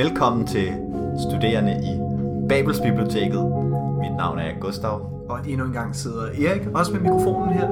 [0.00, 0.66] Velkommen til
[1.28, 1.92] studerende i
[2.48, 3.44] Babels Biblioteket.
[4.00, 7.68] Mit navn er Gustav, Og endnu en gang sidder Erik også med mikrofonen her.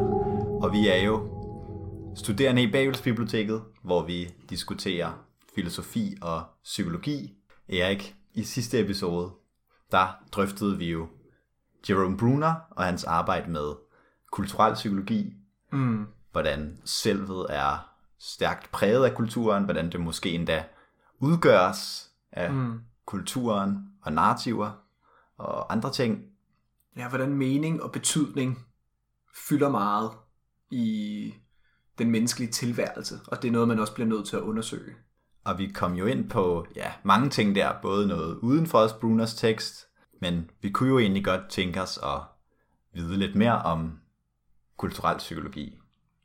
[0.63, 1.29] og vi er jo
[2.17, 7.35] studerende i Babels Biblioteket, hvor vi diskuterer filosofi og psykologi.
[7.69, 9.31] Erik, i sidste episode,
[9.91, 11.07] der drøftede vi jo
[11.89, 13.73] Jerome Bruner og hans arbejde med
[14.33, 15.33] kulturel psykologi.
[15.73, 16.07] Mm.
[16.33, 17.89] Hvordan selvet er
[18.19, 20.65] stærkt præget af kulturen, hvordan det måske endda
[21.21, 22.81] udgøres af mm.
[23.07, 24.71] kulturen og narrativer
[25.37, 26.25] og andre ting.
[26.97, 28.59] Ja, hvordan mening og betydning
[29.49, 30.11] fylder meget
[30.71, 31.35] i
[31.99, 34.95] den menneskelige tilværelse, og det er noget, man også bliver nødt til at undersøge.
[35.45, 38.93] Og vi kom jo ind på ja, mange ting der, både noget uden for os
[38.93, 39.87] Bruners tekst,
[40.21, 42.21] men vi kunne jo egentlig godt tænke os at
[42.95, 43.99] vide lidt mere om
[44.77, 45.79] kulturel psykologi.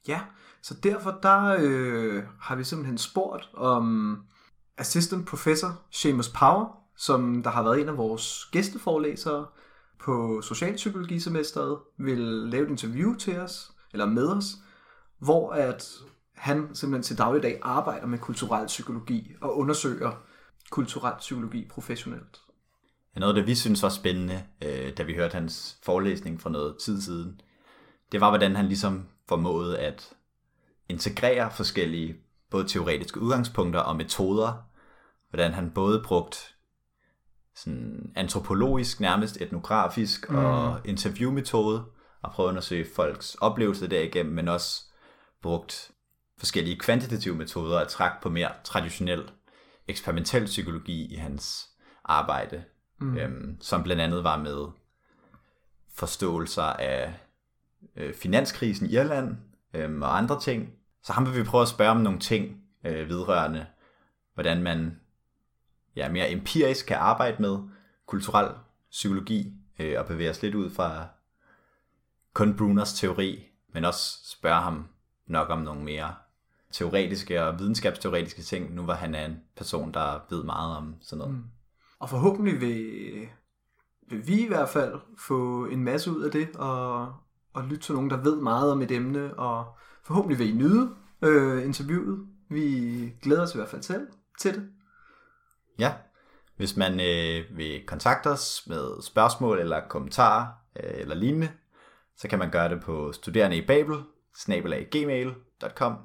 [0.07, 0.21] Ja,
[0.61, 4.17] så derfor der øh, har vi simpelthen spurgt om
[4.77, 9.45] assistant professor Seamus Power, som der har været en af vores gæsteforelæsere
[9.99, 14.45] på socialpsykologisemesteret, vil lave et interview til os, eller med os,
[15.19, 15.89] hvor at
[16.35, 20.11] han simpelthen til dagligdag arbejder med kulturel psykologi og undersøger
[20.69, 22.41] kulturel psykologi professionelt.
[23.15, 26.49] Ja, Noget af det, vi synes var spændende, øh, da vi hørte hans forelæsning for
[26.49, 27.41] noget tid siden,
[28.11, 30.13] det var, hvordan han ligesom formåede at
[30.89, 32.15] integrere forskellige
[32.53, 34.53] både teoretiske udgangspunkter og metoder.
[35.29, 36.55] Hvordan han både brugt
[37.55, 40.35] sådan antropologisk, nærmest etnografisk mm.
[40.35, 41.85] og interviewmetode
[42.21, 44.83] og prøve at undersøge folks oplevelser derigennem, men også
[45.41, 45.91] brugt
[46.37, 49.31] forskellige kvantitative metoder at trække på mere traditionel
[49.87, 51.69] eksperimentel psykologi i hans
[52.03, 52.63] arbejde,
[52.99, 53.17] mm.
[53.17, 54.67] øhm, som blandt andet var med
[55.93, 57.13] forståelser af
[57.95, 59.37] øh, finanskrisen i Irland
[59.73, 60.82] øhm, og andre ting.
[61.03, 63.65] Så ham vil vi prøve at spørge om nogle ting øh, vedrørende,
[64.33, 64.99] hvordan man
[65.95, 67.57] ja, mere empirisk kan arbejde med
[68.05, 68.51] kulturel
[68.91, 71.07] psykologi øh, og bevæge os lidt ud fra
[72.33, 73.43] kun Bruners teori,
[73.73, 74.87] men også spørge ham
[75.27, 76.15] nok om nogle mere
[76.71, 81.17] teoretiske og videnskabsteoretiske ting, nu hvor han er en person, der ved meget om sådan
[81.17, 81.33] noget.
[81.33, 81.43] Mm.
[81.99, 83.27] Og forhåbentlig vil,
[84.09, 87.13] vil vi i hvert fald få en masse ud af det, og,
[87.53, 90.95] og lytte til nogen, der ved meget om et emne, og forhåbentlig vil I nyde
[91.21, 92.27] øh, interviewet.
[92.49, 94.07] Vi glæder os i hvert fald til,
[94.39, 94.69] til det.
[95.79, 95.93] Ja,
[96.57, 100.47] hvis man øh, vil kontakte os med spørgsmål eller kommentarer
[100.83, 101.51] øh, eller lignende,
[102.17, 103.95] så kan man gøre det på studerende i Babel,
[104.91, 105.97] gmail.com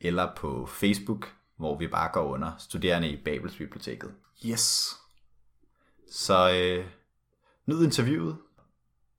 [0.00, 4.14] eller på Facebook, hvor vi bare går under studerende i Babels biblioteket.
[4.46, 4.96] Yes.
[6.10, 6.86] Så øh,
[7.66, 8.36] nyd interviewet.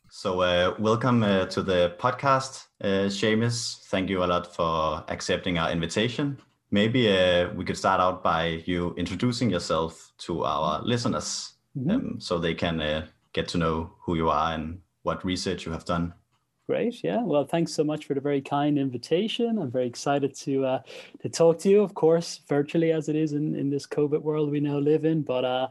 [0.09, 3.84] So uh, welcome uh, to the podcast, uh, Seamus.
[3.88, 6.38] Thank you a lot for accepting our invitation.
[6.72, 11.53] Maybe uh, we could start out by you introducing yourself to our listeners,
[11.90, 15.72] um, so they can uh, get to know who you are and what research you
[15.72, 16.13] have done.
[16.67, 17.01] Great.
[17.01, 17.23] Yeah.
[17.23, 19.57] Well, thanks so much for the very kind invitation.
[19.57, 20.81] I'm very excited to uh,
[21.22, 24.51] to talk to you, of course, virtually as it is in, in this COVID world
[24.51, 25.22] we now live in.
[25.22, 25.69] But uh,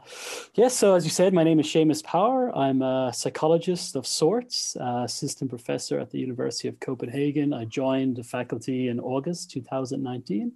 [0.55, 2.51] yes, so as you said, my name is Seamus Power.
[2.57, 7.53] I'm a psychologist of sorts, uh, assistant professor at the University of Copenhagen.
[7.53, 10.51] I joined the faculty in August 2019.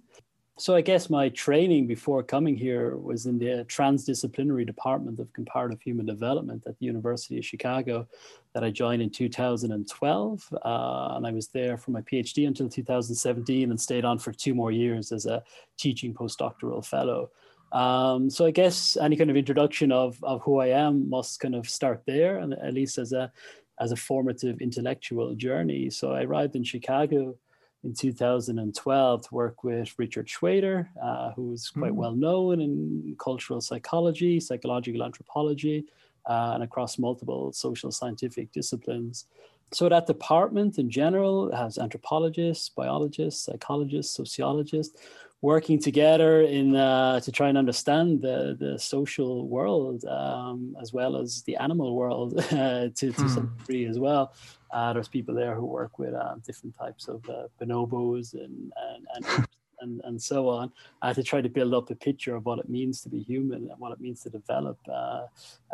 [0.58, 5.80] So I guess my training before coming here was in the transdisciplinary department of comparative
[5.80, 8.06] human development at the University of Chicago
[8.52, 10.48] that I joined in 2012.
[10.52, 14.54] Uh, and I was there for my PhD until 2017 and stayed on for two
[14.54, 15.42] more years as a
[15.78, 17.30] teaching postdoctoral fellow.
[17.72, 21.54] Um, so I guess any kind of introduction of, of who I am must kind
[21.54, 23.32] of start there, and at least as a
[23.80, 25.90] as a formative intellectual journey.
[25.90, 27.36] So I arrived in Chicago
[27.84, 34.38] in 2012 to work with Richard Shweder, uh, who's quite well known in cultural psychology,
[34.38, 35.86] psychological anthropology,
[36.26, 39.26] uh, and across multiple social scientific disciplines.
[39.72, 45.00] So that department in general has anthropologists, biologists, psychologists, sociologists
[45.42, 51.16] working together in uh, to try and understand the, the social world um, as well
[51.16, 54.32] as the animal world uh, to, to some degree as well.
[54.70, 59.06] Uh, there's people there who work with uh, different types of uh, bonobos and and,
[59.14, 59.46] and,
[59.80, 60.70] and and so on
[61.02, 63.68] uh, to try to build up a picture of what it means to be human
[63.68, 65.26] and what it means to develop uh,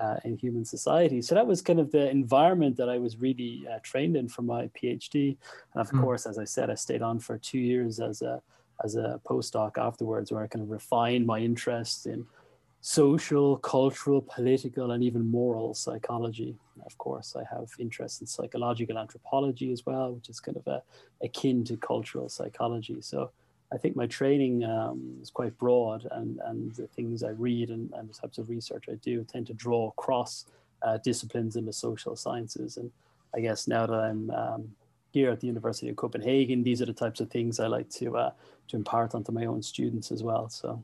[0.02, 1.20] uh, in human society.
[1.20, 4.40] So that was kind of the environment that I was really uh, trained in for
[4.40, 5.36] my PhD.
[5.74, 8.40] And of course, as I said, I stayed on for two years as a
[8.84, 12.26] as a postdoc afterwards, where I kind of refined my interest in
[12.80, 16.56] social, cultural, political, and even moral psychology.
[16.86, 20.82] Of course, I have interest in psychological anthropology as well, which is kind of a,
[21.22, 23.00] akin to cultural psychology.
[23.00, 23.30] So
[23.72, 27.92] I think my training um, is quite broad, and and the things I read and,
[27.94, 30.46] and the types of research I do tend to draw across
[30.82, 32.76] uh, disciplines in the social sciences.
[32.76, 32.90] And
[33.34, 34.70] I guess now that I'm um,
[35.10, 38.16] here at the University of Copenhagen, these are the types of things I like to
[38.16, 38.30] uh,
[38.68, 40.48] to impart onto my own students as well.
[40.48, 40.82] So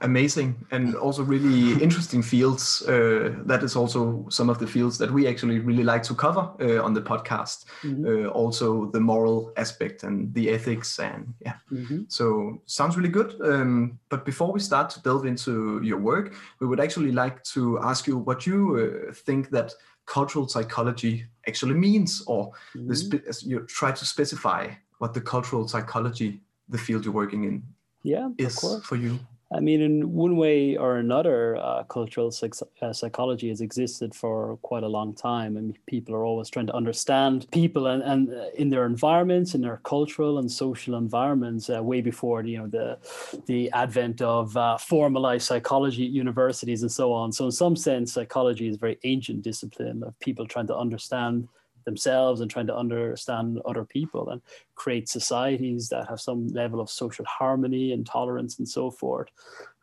[0.00, 2.82] amazing and also really interesting fields.
[2.82, 6.50] Uh, that is also some of the fields that we actually really like to cover
[6.60, 7.64] uh, on the podcast.
[7.82, 8.06] Mm-hmm.
[8.06, 11.54] Uh, also the moral aspect and the ethics and yeah.
[11.72, 12.02] Mm-hmm.
[12.08, 13.40] So sounds really good.
[13.42, 17.78] Um, but before we start to delve into your work, we would actually like to
[17.80, 19.72] ask you what you uh, think that
[20.08, 22.92] cultural psychology actually means, or mm-hmm.
[22.94, 27.62] spe- you try to specify what the cultural psychology, the field you're working in,
[28.02, 29.18] yeah, is for you.
[29.50, 32.52] I mean, in one way or another, uh, cultural psych-
[32.82, 36.74] uh, psychology has existed for quite a long time, and people are always trying to
[36.76, 41.82] understand people and, and uh, in their environments, in their cultural and social environments, uh,
[41.82, 42.98] way before you know the
[43.46, 47.32] the advent of uh, formalized psychology at universities and so on.
[47.32, 51.48] So, in some sense, psychology is a very ancient discipline of people trying to understand
[51.88, 54.40] themselves and trying to understand other people and
[54.74, 59.28] create societies that have some level of social harmony and tolerance and so forth.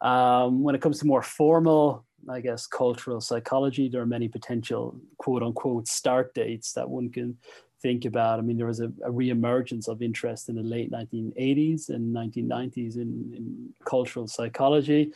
[0.02, 4.84] Um, when it comes to more formal, I guess, cultural psychology, there are many potential
[5.18, 7.38] quote unquote start dates that one can
[7.82, 8.40] think about.
[8.40, 12.96] I mean, there was a, a re-emergence of interest in the late 1980s and 1990s
[12.96, 15.12] in, in cultural psychology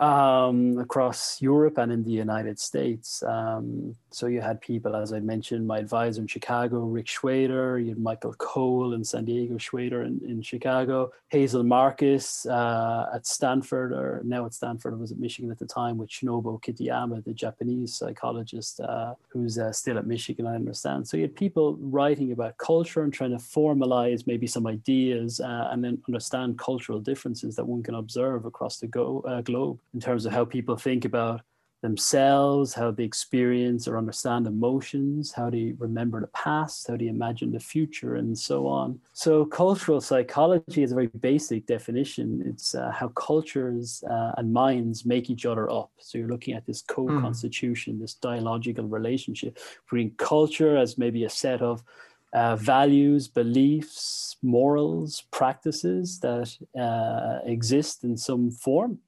[0.00, 3.22] um, across Europe and in the United States.
[3.22, 7.90] Um, so you had people, as I mentioned, my advisor in Chicago, Rick Shweder, you
[7.90, 13.92] had Michael Cole in San Diego, Shweder in, in Chicago, Hazel Markus uh, at Stanford,
[13.92, 17.32] or now at Stanford, I was at Michigan at the time, with Shinobu Kitayama, the
[17.32, 21.08] Japanese psychologist uh, who's uh, still at Michigan, I understand.
[21.08, 25.68] So you had people writing about culture and trying to formalize maybe some ideas uh,
[25.70, 30.00] and then understand cultural differences that one can observe across the go, uh, globe in
[30.00, 31.42] terms of how people think about
[31.82, 37.52] themselves, how they experience or understand emotions, how they remember the past, how they imagine
[37.52, 38.98] the future, and so on.
[39.12, 42.42] So, cultural psychology is a very basic definition.
[42.46, 45.90] It's uh, how cultures uh, and minds make each other up.
[45.98, 48.00] So, you're looking at this co constitution, mm.
[48.00, 51.82] this dialogical relationship between culture as maybe a set of
[52.32, 58.98] uh, values, beliefs, morals, practices that uh, exist in some form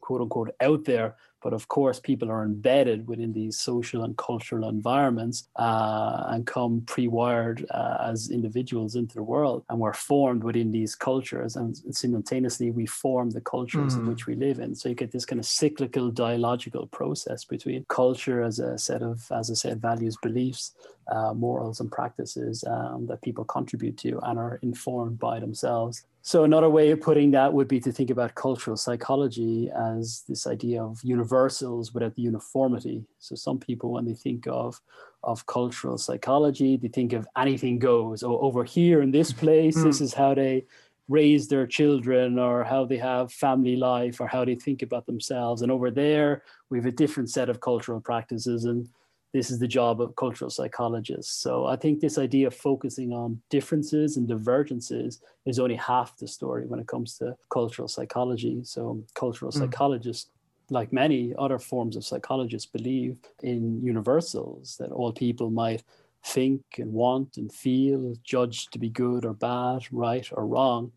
[0.00, 4.68] quote unquote out there but of course, people are embedded within these social and cultural
[4.68, 9.64] environments uh, and come pre wired uh, as individuals into the world.
[9.68, 11.56] And we're formed within these cultures.
[11.56, 14.00] And simultaneously, we form the cultures mm.
[14.00, 14.74] in which we live in.
[14.74, 19.26] So you get this kind of cyclical dialogical process between culture as a set of,
[19.32, 20.72] as I said, values, beliefs,
[21.10, 26.04] uh, morals, and practices um, that people contribute to and are informed by themselves.
[26.24, 30.46] So another way of putting that would be to think about cultural psychology as this
[30.46, 33.04] idea of universals without the uniformity.
[33.18, 34.80] So some people, when they think of
[35.24, 38.22] of cultural psychology, they think of anything goes.
[38.22, 39.84] Oh, over here in this place, mm.
[39.84, 40.64] this is how they
[41.08, 45.62] raise their children or how they have family life or how they think about themselves.
[45.62, 48.88] And over there, we have a different set of cultural practices and
[49.32, 51.32] this is the job of cultural psychologists.
[51.40, 56.28] So I think this idea of focusing on differences and divergences is only half the
[56.28, 58.60] story when it comes to cultural psychology.
[58.64, 59.58] So cultural mm.
[59.58, 60.30] psychologists,
[60.70, 65.82] like many other forms of psychologists, believe in universals that all people might
[66.24, 70.92] think and want and feel, judged to be good or bad, right or wrong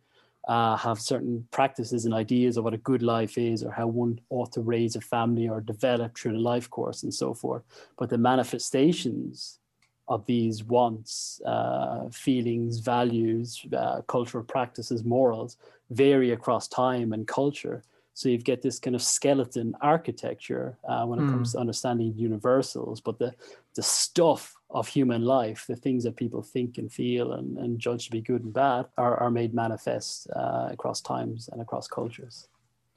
[0.47, 4.19] uh, have certain practices and ideas of what a good life is or how one
[4.29, 7.63] ought to raise a family or develop through the life course and so forth.
[7.97, 9.59] But the manifestations
[10.07, 15.57] of these wants, uh, feelings, values, uh, cultural practices, morals
[15.89, 17.83] vary across time and culture.
[18.15, 21.31] So you get this kind of skeleton architecture uh, when it mm.
[21.31, 23.34] comes to understanding universals, but the
[23.75, 28.05] the stuff of human life, the things that people think and feel and, and judge
[28.05, 32.48] to be good and bad, are, are made manifest uh, across times and across cultures.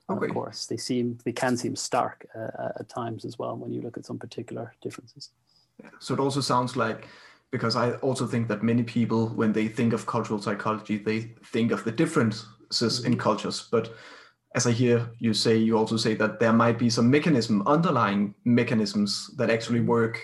[0.09, 0.23] Okay.
[0.23, 3.73] And of course, they seem they can seem stark uh, at times as well when
[3.73, 5.31] you look at some particular differences.
[5.99, 7.09] So it also sounds like
[7.51, 11.21] because I also think that many people, when they think of cultural psychology, they
[11.53, 13.07] think of the differences mm-hmm.
[13.07, 13.95] in cultures, but
[14.59, 18.35] as I hear you say, you also say that there might be some mechanism, underlying
[18.45, 20.15] mechanisms that actually work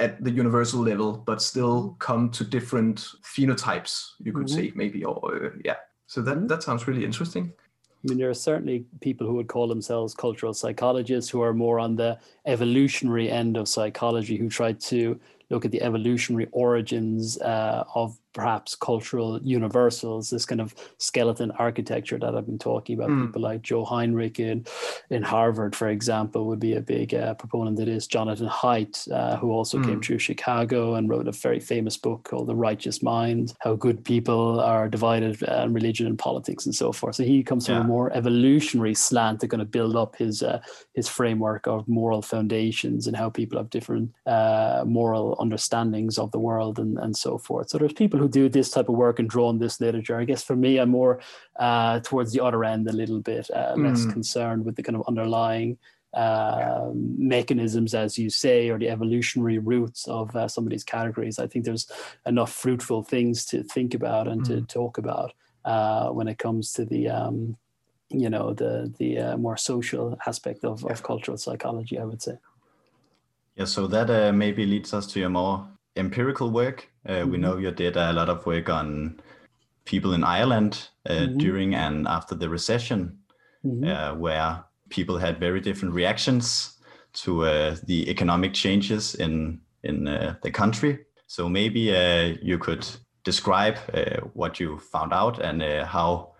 [0.00, 3.92] at the universal level, but still come to different phenotypes,
[4.24, 4.70] you could mm-hmm.
[4.70, 5.14] say, maybe, or
[5.46, 5.76] uh, yeah.
[6.08, 7.52] So that, that sounds really interesting.
[7.88, 11.78] I mean, there are certainly people who would call themselves cultural psychologists who are more
[11.78, 17.84] on the evolutionary end of psychology, who try to look at the evolutionary origins uh,
[17.94, 23.10] of perhaps cultural universals, this kind of skeleton architecture that I've been talking about.
[23.10, 23.26] Mm.
[23.26, 24.64] People like Joe Henrich in,
[25.10, 28.06] in Harvard, for example, would be a big uh, proponent of this.
[28.06, 29.84] Jonathan Haidt, uh, who also mm.
[29.84, 34.04] came through Chicago and wrote a very famous book called The Righteous Mind, how good
[34.04, 37.16] people are divided uh, in religion and politics and so forth.
[37.16, 37.80] So he comes from yeah.
[37.80, 40.60] a more evolutionary slant to kind of build up his uh,
[40.94, 46.38] his framework of moral foundations and how people have different uh, moral understandings of the
[46.38, 47.70] world and, and so forth.
[47.70, 50.18] So there's people who do this type of work and draw on this literature.
[50.18, 51.20] I guess for me, I'm more
[51.58, 54.12] uh, towards the other end a little bit, uh, less mm.
[54.12, 55.78] concerned with the kind of underlying
[56.14, 61.38] uh, mechanisms, as you say, or the evolutionary roots of uh, some of these categories.
[61.38, 61.90] I think there's
[62.26, 64.46] enough fruitful things to think about and mm.
[64.46, 65.32] to talk about
[65.64, 67.08] uh, when it comes to the.
[67.08, 67.56] Um,
[68.12, 72.36] you know the the uh, more social aspect of, of cultural psychology i would say
[73.54, 76.89] yeah so that maybe leads us to your more empirical work.
[77.06, 77.30] Uh, mm-hmm.
[77.30, 79.20] We know you did a lot of work on
[79.84, 81.38] people in Ireland uh, mm-hmm.
[81.38, 83.18] during and after the recession,
[83.64, 83.88] mm-hmm.
[83.88, 86.76] uh, where people had very different reactions
[87.12, 90.98] to uh, the economic changes in in uh, the country.
[91.26, 92.86] So maybe uh, you could
[93.24, 93.78] describe
[94.34, 96.32] what you found out and how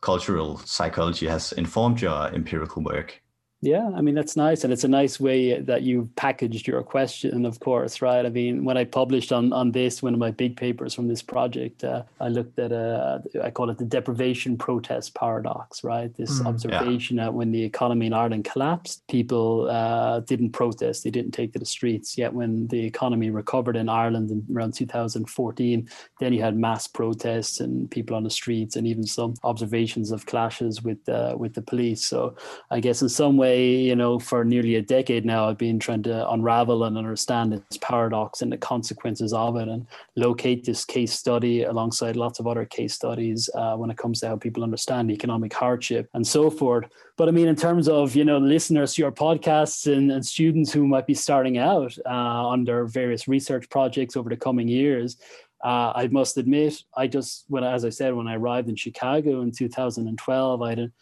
[0.00, 3.22] cultural psychology has informed your empirical work.
[3.66, 7.44] Yeah, I mean that's nice, and it's a nice way that you've packaged your question.
[7.44, 8.24] Of course, right?
[8.24, 11.20] I mean, when I published on on this one of my big papers from this
[11.20, 16.14] project, uh, I looked at a I call it the deprivation protest paradox, right?
[16.16, 17.24] This mm, observation yeah.
[17.24, 21.58] that when the economy in Ireland collapsed, people uh, didn't protest, they didn't take to
[21.58, 22.16] the streets.
[22.16, 25.88] Yet when the economy recovered in Ireland in around 2014,
[26.20, 30.24] then you had mass protests and people on the streets, and even some observations of
[30.26, 32.06] clashes with uh, with the police.
[32.06, 32.36] So
[32.70, 36.02] I guess in some way, you know, for nearly a decade now, I've been trying
[36.04, 39.86] to unravel and understand this paradox and the consequences of it and
[40.16, 44.28] locate this case study alongside lots of other case studies uh, when it comes to
[44.28, 46.86] how people understand economic hardship and so forth.
[47.16, 50.72] But I mean, in terms of, you know, listeners to your podcasts and, and students
[50.72, 52.08] who might be starting out uh,
[52.48, 55.16] on their various research projects over the coming years,
[55.64, 59.40] uh, I must admit, I just, when as I said, when I arrived in Chicago
[59.40, 60.92] in 2012, I had a,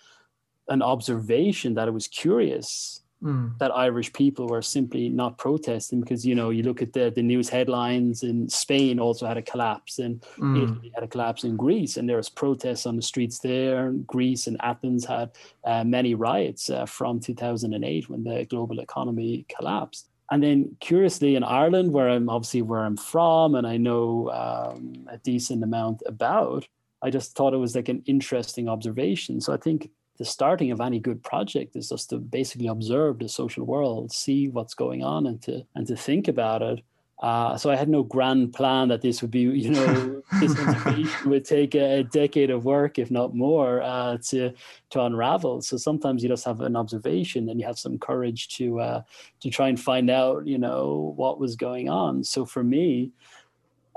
[0.69, 3.57] an observation that it was curious mm.
[3.59, 7.23] that Irish people were simply not protesting because you know you look at the the
[7.23, 10.63] news headlines and Spain also had a collapse and mm.
[10.63, 13.93] Italy had a collapse in Greece and there was protests on the streets there.
[14.07, 15.31] Greece and Athens had
[15.65, 20.09] uh, many riots uh, from 2008 when the global economy collapsed.
[20.31, 25.07] And then, curiously, in Ireland, where I'm obviously where I'm from, and I know um,
[25.11, 26.67] a decent amount about,
[27.03, 29.41] I just thought it was like an interesting observation.
[29.43, 33.29] So I think the starting of any good project is just to basically observe the
[33.29, 36.83] social world, see what's going on, and to and to think about it.
[37.21, 41.45] Uh, so I had no grand plan that this would be, you know, this would
[41.45, 44.53] take a, a, decade of work, if not more, uh, to
[44.91, 45.63] to unravel.
[45.63, 49.03] So sometimes you just have an observation and you have some courage to uh,
[49.41, 52.25] to try and find out, you know, what was going on.
[52.25, 53.13] So for me,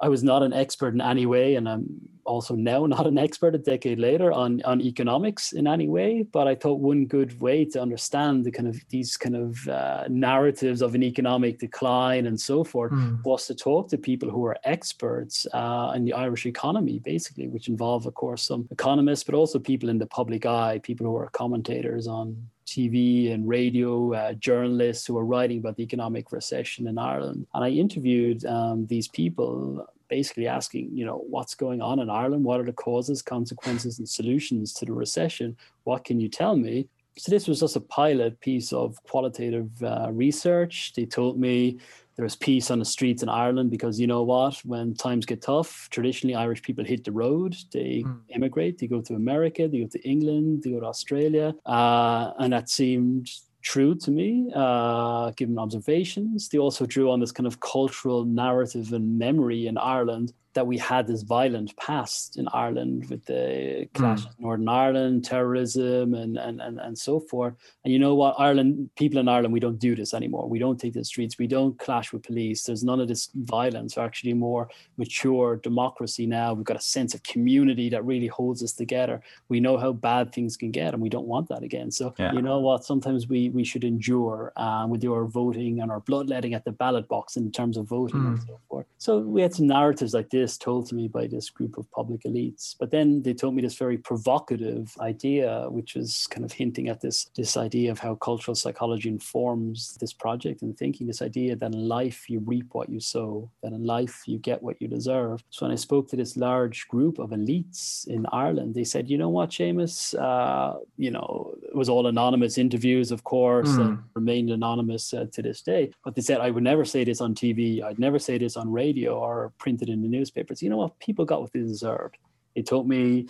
[0.02, 3.56] I was not an expert in any way, and I'm also now not an expert
[3.56, 6.24] a decade later on on economics in any way.
[6.32, 10.04] But I thought one good way to understand the kind of these kind of uh,
[10.10, 13.24] narratives of an economic decline and so forth mm.
[13.24, 17.70] was to talk to people who are experts uh, in the Irish economy, basically, which
[17.70, 21.30] involve, of course, some economists, but also people in the public eye, people who are
[21.30, 26.98] commentators on TV and radio uh, journalists who were writing about the economic recession in
[26.98, 27.48] Ireland.
[27.54, 32.44] And I interviewed um, these people basically asking, you know, what's going on in Ireland?
[32.44, 35.58] What are the causes, consequences, and solutions to the recession?
[35.84, 36.88] What can you tell me?
[37.18, 40.94] So this was just a pilot piece of qualitative uh, research.
[40.96, 41.80] They told me
[42.16, 44.58] there's peace on the streets in Ireland because you know what?
[44.66, 47.56] When times get tough, traditionally Irish people hit the road.
[47.72, 48.20] They mm.
[48.30, 48.78] immigrate.
[48.78, 49.68] They go to America.
[49.68, 50.64] They go to England.
[50.64, 51.56] They go to Australia.
[51.66, 53.30] Uh, and that seemed
[53.68, 56.48] true to me, uh, given observations.
[56.48, 60.80] They also drew on this kind of cultural narrative and memory in Ireland that we
[60.80, 64.26] had this violent past in Ireland with the clash mm.
[64.26, 67.54] in Northern Ireland, terrorism, and, and and and so forth.
[67.84, 70.50] And you know what, Ireland people in Ireland, we don't do this anymore.
[70.50, 71.38] We don't take the streets.
[71.38, 72.64] We don't clash with police.
[72.64, 73.96] There's none of this violence.
[73.96, 76.48] We're actually more mature democracy now.
[76.56, 79.22] We've got a sense of community that really holds us together.
[79.50, 81.92] We know how bad things can get, and we don't want that again.
[81.92, 82.34] So yeah.
[82.34, 86.56] you know what, sometimes we we should endure uh, with our voting and our bloodletting
[86.56, 88.28] at the ballot box in terms of voting mm.
[88.30, 88.88] and so forth.
[88.98, 91.92] So we had some narratives like this this told to me by this group of
[91.92, 92.74] public elites.
[92.80, 97.02] But then they told me this very provocative idea, which is kind of hinting at
[97.02, 101.06] this this idea of how cultural psychology informs this project and thinking.
[101.06, 104.64] This idea that in life you reap what you sow, that in life you get
[104.64, 105.44] what you deserve.
[105.50, 109.18] So when I spoke to this large group of elites in Ireland, they said, "You
[109.18, 109.98] know what, Seamus?
[110.28, 113.82] Uh, you know, it was all anonymous interviews, of course, mm.
[113.82, 115.92] and remained anonymous uh, to this day.
[116.06, 117.84] But they said I would never say this on TV.
[117.84, 120.62] I'd never say this on radio or printed in the newspapers.
[120.62, 121.00] You know what?
[121.00, 122.18] People got what they deserved.
[122.56, 123.28] They told me,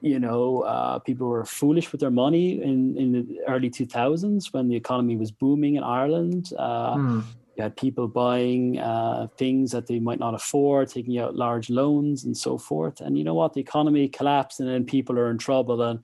[0.00, 4.68] you know, uh, people were foolish with their money in, in the early 2000s when
[4.68, 6.52] the economy was booming in Ireland.
[6.58, 7.24] Uh, mm.
[7.56, 12.24] You had people buying uh, things that they might not afford, taking out large loans
[12.24, 13.00] and so forth.
[13.00, 13.52] And you know what?
[13.52, 15.82] The economy collapsed and then people are in trouble.
[15.82, 16.00] And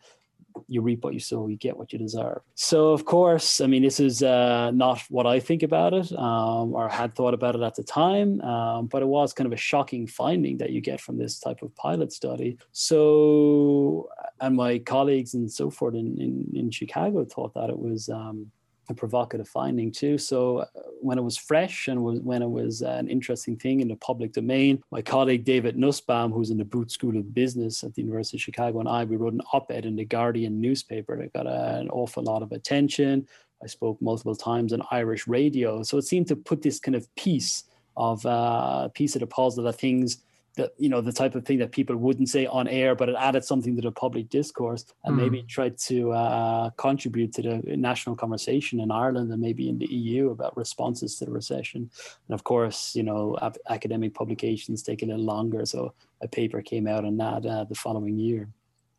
[0.68, 2.40] you reap what you sow, you get what you deserve.
[2.54, 6.74] So, of course, I mean, this is uh, not what I think about it um,
[6.74, 9.56] or had thought about it at the time, um, but it was kind of a
[9.56, 12.58] shocking finding that you get from this type of pilot study.
[12.72, 14.08] So,
[14.40, 18.08] and my colleagues and so forth in, in, in Chicago thought that it was.
[18.08, 18.50] Um,
[18.88, 20.18] a provocative finding too.
[20.18, 20.66] So uh,
[21.00, 24.32] when it was fresh and was, when it was an interesting thing in the public
[24.32, 28.36] domain, my colleague David Nussbaum, who's in the Booth School of Business at the University
[28.36, 31.88] of Chicago, and I, we wrote an op-ed in the Guardian newspaper that got an
[31.90, 33.26] awful lot of attention.
[33.62, 37.12] I spoke multiple times on Irish radio, so it seemed to put this kind of
[37.16, 37.64] piece
[37.96, 40.18] of uh, piece of the puzzle that things
[40.58, 43.14] that you know the type of thing that people wouldn't say on air, but it
[43.18, 45.22] added something to the public discourse and mm.
[45.22, 49.86] maybe tried to uh, contribute to the national conversation in Ireland and maybe in the
[49.86, 51.90] EU about responses to the recession.
[52.28, 53.38] And of course, you know,
[53.70, 57.74] academic publications take a little longer, so a paper came out on that uh, the
[57.74, 58.48] following year.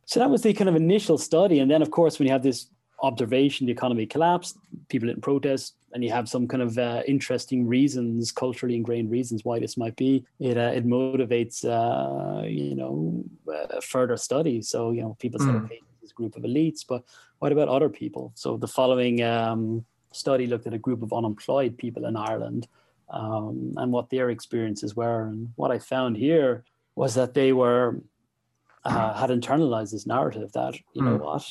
[0.05, 2.43] So that was the kind of initial study, and then of course when you have
[2.43, 2.67] this
[3.01, 4.57] observation the economy collapsed,
[4.89, 9.43] people didn't protest, and you have some kind of uh, interesting reasons, culturally ingrained reasons
[9.43, 10.25] why this might be.
[10.39, 14.61] It uh, it motivates uh, you know uh, further study.
[14.61, 15.65] So you know people say, mm.
[15.65, 17.03] okay, this group of elites, but
[17.39, 18.31] what about other people?
[18.35, 22.67] So the following um, study looked at a group of unemployed people in Ireland
[23.09, 25.27] um, and what their experiences were.
[25.27, 26.63] And what I found here
[26.95, 28.01] was that they were
[28.85, 31.05] uh, had internalized this narrative that you mm.
[31.05, 31.45] know what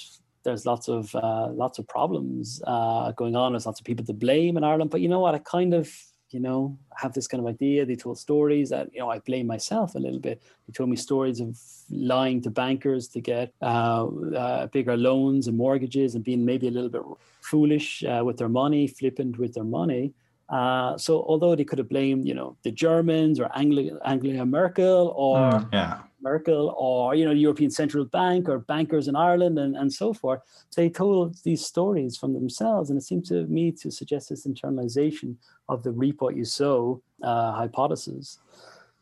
[0.48, 3.52] there's lots of uh, lots of problems uh, going on.
[3.52, 4.90] There's lots of people to blame in Ireland.
[4.90, 5.34] But you know what?
[5.34, 5.84] I kind of
[6.30, 7.84] you know have this kind of idea.
[7.84, 10.42] They told stories that you know I blame myself a little bit.
[10.66, 11.58] They told me stories of
[11.90, 14.06] lying to bankers to get uh,
[14.42, 17.02] uh bigger loans and mortgages and being maybe a little bit
[17.40, 20.12] foolish uh, with their money, flippant with their money.
[20.48, 25.12] Uh, so although they could have blamed, you know, the Germans or Angela, Angela Merkel
[25.14, 25.98] or mm, yeah.
[26.20, 30.12] Merkel or you know the European Central Bank or bankers in Ireland and, and so
[30.12, 30.40] forth.
[30.76, 35.36] They told these stories from themselves, and it seemed to me to suggest this internalization
[35.68, 38.38] of the reap what you sow uh, hypothesis.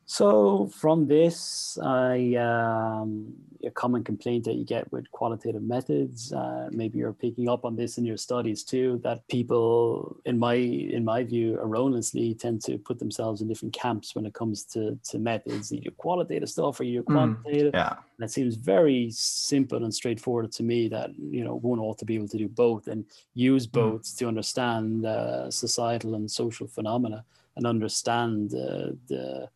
[0.09, 6.33] So from this, I um, a common complaint that you get with qualitative methods.
[6.33, 9.01] Uh, maybe you're picking up on this in your studies too.
[9.03, 14.14] That people, in my in my view, erroneously tend to put themselves in different camps
[14.14, 17.73] when it comes to to methods, either qualitative stuff or either mm, quantitative.
[17.73, 21.81] Mm, yeah, and it seems very simple and straightforward to me that you know one
[21.81, 23.73] ought to be able to do both and use mm.
[23.73, 24.19] both mm.
[24.19, 27.25] to understand uh, societal and social phenomena
[27.57, 29.49] and understand uh, the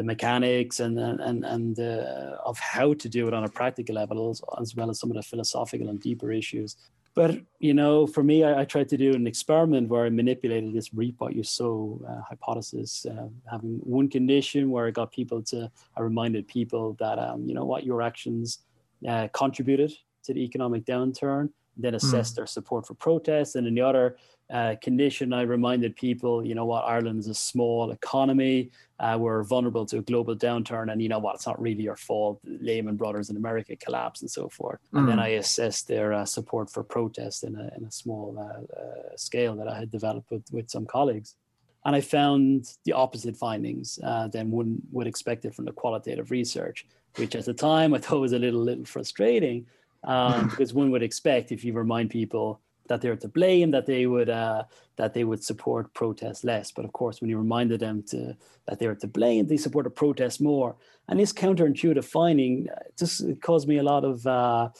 [0.00, 4.30] the mechanics and and and uh, of how to do it on a practical level,
[4.58, 6.70] as, well as some of the philosophical and deeper issues.
[7.14, 10.72] But you know, for me, I, I tried to do an experiment where I manipulated
[10.72, 15.42] this reap what you sow uh, hypothesis, uh, having one condition where I got people
[15.50, 18.60] to, I reminded people that um, you know what your actions
[19.06, 19.92] uh, contributed
[20.24, 22.36] to the economic downturn, then assessed mm.
[22.36, 24.16] their support for protests, and in the other
[24.52, 28.70] uh, condition, I reminded people, you know what, Ireland is a small economy.
[28.98, 31.96] Uh, we're vulnerable to a global downturn, and you know what, it's not really your
[31.96, 32.40] fault.
[32.44, 34.80] Lehman Brothers in America collapsed and so forth.
[34.92, 35.00] Mm.
[35.00, 35.22] And then mm.
[35.22, 39.54] I assessed their uh, support for protest in a, in a small uh, uh, scale
[39.56, 41.36] that I had developed with, with some colleagues.
[41.84, 46.30] And I found the opposite findings uh, than one would expect it from the qualitative
[46.30, 46.86] research,
[47.16, 49.66] which at the time I thought was a little, little frustrating
[50.04, 54.04] um, because one would expect if you remind people that they're to blame, that they
[54.06, 54.64] would uh,
[54.96, 56.72] that they would support protest less.
[56.72, 59.90] But of course, when you reminded them to that they were to blame, they supported
[59.90, 60.74] protest more.
[61.08, 64.70] And this counterintuitive finding just caused me a lot of uh,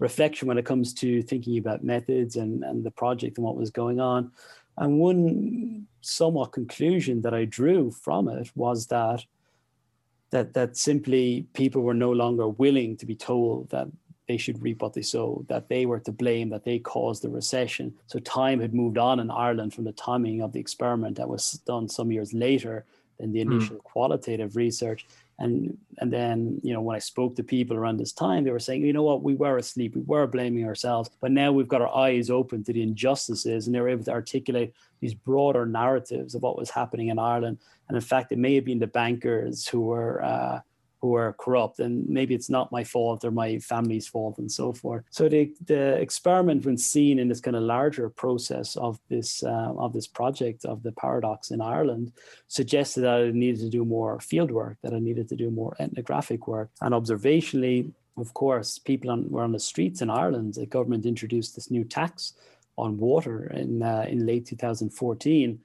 [0.00, 3.70] reflection when it comes to thinking about methods and, and the project and what was
[3.70, 4.32] going on.
[4.76, 9.24] And one somewhat conclusion that I drew from it was that
[10.30, 13.86] that that simply people were no longer willing to be told that
[14.30, 17.28] they should reap what they sow, that they were to blame, that they caused the
[17.28, 17.92] recession.
[18.06, 21.44] So time had moved on in Ireland from the timing of the experiment that was
[21.66, 22.84] done some years later
[23.18, 23.50] than the hmm.
[23.50, 23.82] initial mm.
[23.82, 25.08] qualitative research.
[25.40, 28.66] And and then you know when I spoke to people around this time, they were
[28.66, 31.82] saying, you know what, we were asleep, we were blaming ourselves, but now we've got
[31.82, 36.34] our eyes open to the injustices, and they were able to articulate these broader narratives
[36.34, 37.58] of what was happening in Ireland.
[37.88, 40.60] And in fact, it may have been the bankers who were uh,
[41.00, 44.72] who are corrupt and maybe it's not my fault or my family's fault and so
[44.72, 45.04] forth.
[45.10, 49.72] So the, the experiment when seen in this kind of larger process of this uh,
[49.78, 52.12] of this project of the paradox in ireland
[52.48, 55.74] suggested that i needed to do more field work that i needed to do more
[55.78, 56.70] ethnographic work.
[56.80, 60.54] And observationally of course people on, were on the streets in ireland.
[60.54, 62.34] The government introduced this new tax
[62.76, 65.60] on water in uh, in late 2014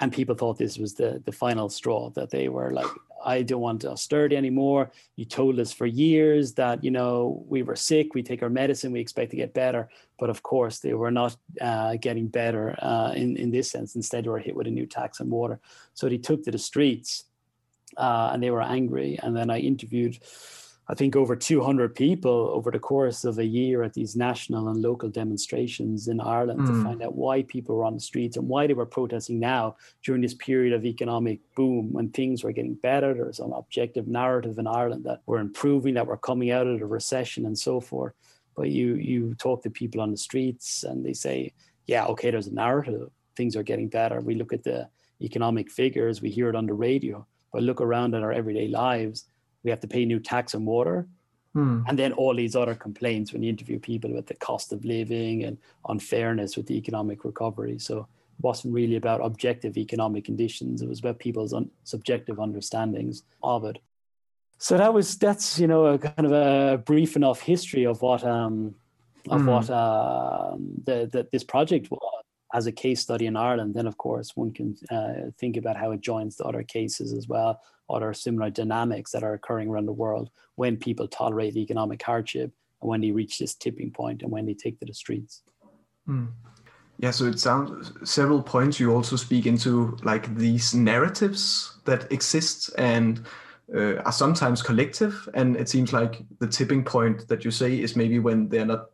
[0.00, 2.86] and people thought this was the the final straw that they were like
[3.24, 4.90] I don't want austerity anymore.
[5.16, 8.92] You told us for years that, you know, we were sick, we take our medicine,
[8.92, 9.88] we expect to get better.
[10.18, 13.96] But of course, they were not uh, getting better uh, in, in this sense.
[13.96, 15.60] Instead, they were hit with a new tax on water.
[15.94, 17.24] So they took to the streets
[17.96, 19.18] uh, and they were angry.
[19.22, 20.18] And then I interviewed
[20.90, 24.80] I think over 200 people over the course of a year at these national and
[24.80, 26.66] local demonstrations in Ireland mm.
[26.66, 26.82] to hmm.
[26.82, 30.22] find out why people were on the streets and why they were protesting now during
[30.22, 33.12] this period of economic boom when things were getting better.
[33.12, 36.86] There's an objective narrative in Ireland that we're improving, that we're coming out of the
[36.86, 38.14] recession and so forth.
[38.56, 41.52] But you you talk to people on the streets and they say,
[41.86, 43.10] yeah, okay, there's a narrative.
[43.36, 44.22] Things are getting better.
[44.22, 44.88] We look at the
[45.20, 49.26] economic figures, we hear it on the radio, but look around at our everyday lives
[49.64, 51.06] we have to pay new tax on water.
[51.54, 51.82] Hmm.
[51.88, 55.44] And then all these other complaints when you interview people about the cost of living
[55.44, 57.78] and unfairness with the economic recovery.
[57.78, 60.82] So it wasn't really about objective economic conditions.
[60.82, 63.78] It was about people's un- subjective understandings of it.
[64.58, 68.24] So that was that's you know a kind of a brief enough history of what
[68.24, 68.74] um
[69.30, 69.46] of mm.
[69.46, 73.74] what uh, the, the this project was as a case study in Ireland.
[73.74, 77.28] Then of course one can uh, think about how it joins the other cases as
[77.28, 82.52] well other similar dynamics that are occurring around the world when people tolerate economic hardship
[82.80, 85.42] and when they reach this tipping point and when they take to the streets.
[86.08, 86.28] Mm.
[86.98, 92.70] Yeah, so it sounds several points you also speak into like these narratives that exist
[92.76, 93.24] and
[93.72, 97.94] uh, are sometimes collective, and it seems like the tipping point that you say is
[97.94, 98.90] maybe when they're not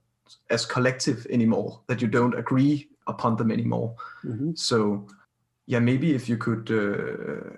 [0.50, 3.94] as collective anymore, that you don't agree upon them anymore.
[4.24, 4.52] Mm-hmm.
[4.54, 5.06] So,
[5.66, 7.56] yeah, maybe if you could uh,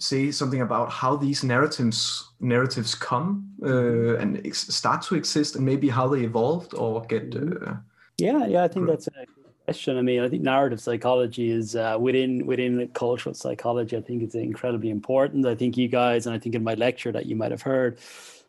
[0.00, 5.64] say something about how these narratives narratives come uh, and ex- start to exist, and
[5.64, 7.30] maybe how they evolved or get.
[7.30, 7.68] Mm-hmm.
[7.68, 7.76] Uh,
[8.18, 9.26] yeah, yeah, I think that's a
[9.64, 9.96] question.
[9.96, 13.96] I mean, I think narrative psychology is uh, within within cultural psychology.
[13.96, 15.46] I think it's incredibly important.
[15.46, 17.98] I think you guys, and I think in my lecture that you might have heard,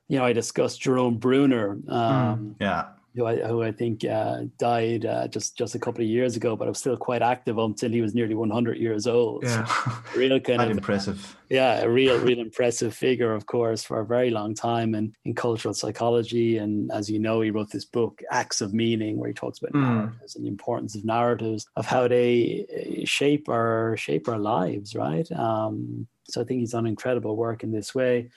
[0.08, 1.76] you know, I discussed Jerome Bruner.
[1.76, 1.92] Hmm.
[1.92, 6.08] Um, yeah who I, who I think uh, died uh, just just a couple of
[6.08, 9.43] years ago, but I was still quite active until he was nearly 100 years old.
[9.43, 11.38] Yeah, so real kind of impressive.
[11.50, 15.36] Yeah, a real real impressive figure, of course, for a very long time in, in
[15.36, 16.58] cultural psychology.
[16.58, 19.74] And as you know, he wrote this book, Acts of Meaning, where he talks about
[19.74, 19.82] mm.
[19.82, 22.65] narratives and the importance of narratives, of how they
[23.02, 25.30] uh, shape our shape our lives, right?
[25.34, 28.30] Um, so I think he's done incredible work in this way.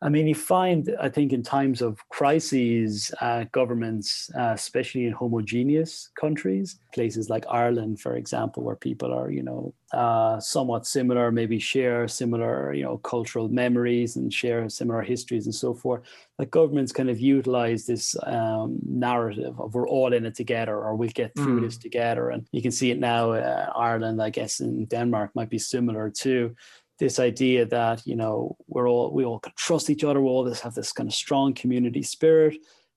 [0.00, 5.12] I mean, you find, I think, in times of crises, uh, governments, uh, especially in
[5.12, 11.32] homogeneous countries, places like Ireland, for example, where people are, you know, uh, somewhat similar,
[11.32, 16.02] maybe share similar, you know, cultural memories and share similar histories and so forth.
[16.38, 20.94] Like governments kind of utilize this um, narrative of we're all in it together, or
[20.94, 21.64] we'll get through mm.
[21.64, 22.30] this together.
[22.30, 23.32] And you can see it now.
[23.32, 26.54] Uh, Ireland, I guess, in Denmark might be similar too
[26.98, 30.44] this idea that you know we're all we all can trust each other we all
[30.44, 32.56] this have this kind of strong community spirit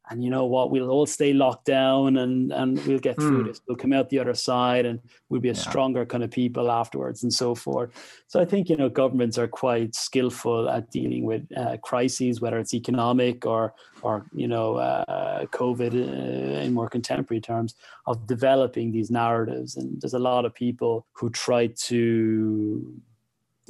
[0.09, 3.47] and you know what we'll all stay locked down and and we'll get through mm.
[3.47, 5.59] this we'll come out the other side and we'll be a yeah.
[5.59, 7.91] stronger kind of people afterwards and so forth
[8.27, 12.59] so i think you know governments are quite skillful at dealing with uh, crises whether
[12.59, 17.75] it's economic or or you know uh, covid uh, in more contemporary terms
[18.07, 23.01] of developing these narratives and there's a lot of people who try to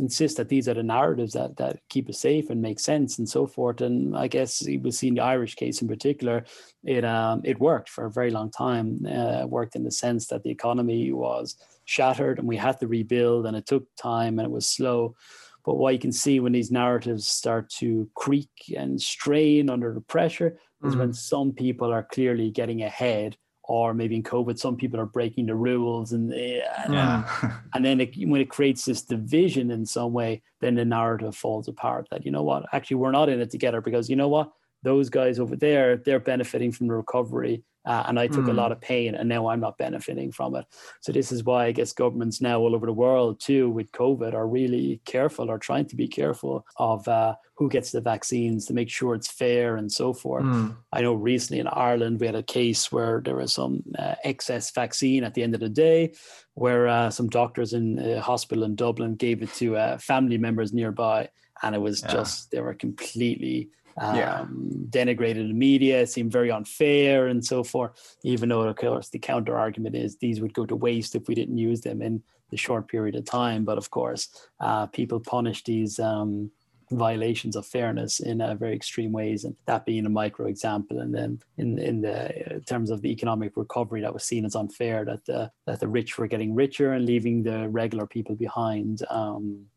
[0.02, 3.30] insist that these are the narratives that that keep us safe and make sense and
[3.30, 3.80] so forth.
[3.82, 6.44] And I guess we see in the Irish case in particular,
[6.84, 9.06] it um, it worked for a very long time.
[9.06, 13.46] Uh, worked in the sense that the economy was shattered and we had to rebuild,
[13.46, 15.16] and it took time and it was slow.
[15.64, 20.02] But what you can see when these narratives start to creak and strain under the
[20.02, 21.00] pressure is mm-hmm.
[21.00, 23.38] when some people are clearly getting ahead
[23.72, 27.58] or maybe in COVID, some people are breaking the rules, and eh, and, yeah.
[27.74, 31.70] and then it, when it creates this division in some way, then the narrative falls
[31.70, 32.08] apart.
[32.12, 34.52] That you know what, actually, we're not in it together because you know what,
[34.84, 37.64] those guys over there, they're benefiting from the recovery.
[37.84, 38.50] Uh, and I took mm.
[38.50, 38.58] a hmm.
[38.58, 40.66] lot of pain, and now I'm not benefiting from it.
[41.02, 44.34] So this is why I guess governments now all over the world too, with COVID,
[44.34, 48.74] are really careful or trying to be careful of uh, who gets the vaccines to
[48.74, 50.44] make sure it's fair and so forth.
[50.44, 50.76] Mm.
[50.94, 54.72] I know recently in Ireland we had a case where there was some uh, excess
[54.72, 56.14] vaccine at the end of the day,
[56.54, 60.72] where uh, some doctors in a hospital in Dublin gave it to uh, family members
[60.72, 61.30] nearby,
[61.64, 62.12] and it was yeah.
[62.12, 63.70] just they were completely
[64.02, 64.46] um, yeah.
[64.90, 69.58] denigrated the media, seemed very unfair and so forth, even though, of course, the counter
[69.58, 72.88] argument is these would go to waste if we didn't use them in the short
[72.88, 73.64] period of time.
[73.64, 76.52] But of course, uh, people punish these um,
[76.90, 81.00] violations of fairness in uh, very extreme ways, and that being a micro example.
[81.00, 84.56] And then in in the in terms of the economic recovery, that was seen as
[84.56, 89.04] unfair that the that the rich were getting richer and leaving the regular people behind.
[89.10, 89.68] Um,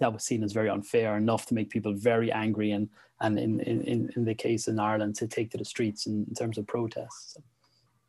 [0.00, 2.88] that was seen as very unfair enough to make people very angry and
[3.20, 6.34] and in in, in the case in Ireland to take to the streets in, in
[6.34, 7.36] terms of protests.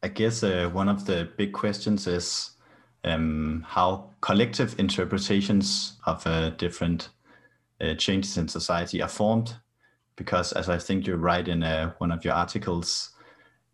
[0.03, 2.51] I guess uh, one of the big questions is
[3.03, 7.09] um, how collective interpretations of uh, different
[7.79, 9.55] uh, changes in society are formed.
[10.15, 13.11] Because as I think you write in uh, one of your articles,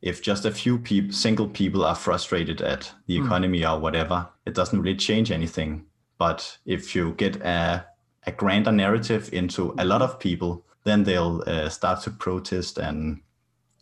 [0.01, 3.25] if just a few people, single people are frustrated at the hmm.
[3.25, 3.73] economy mm.
[3.73, 5.85] or whatever, it doesn't really change anything.
[6.17, 7.85] But if you get a
[8.27, 13.21] a grander narrative into a lot of people, then they'll uh, start to protest and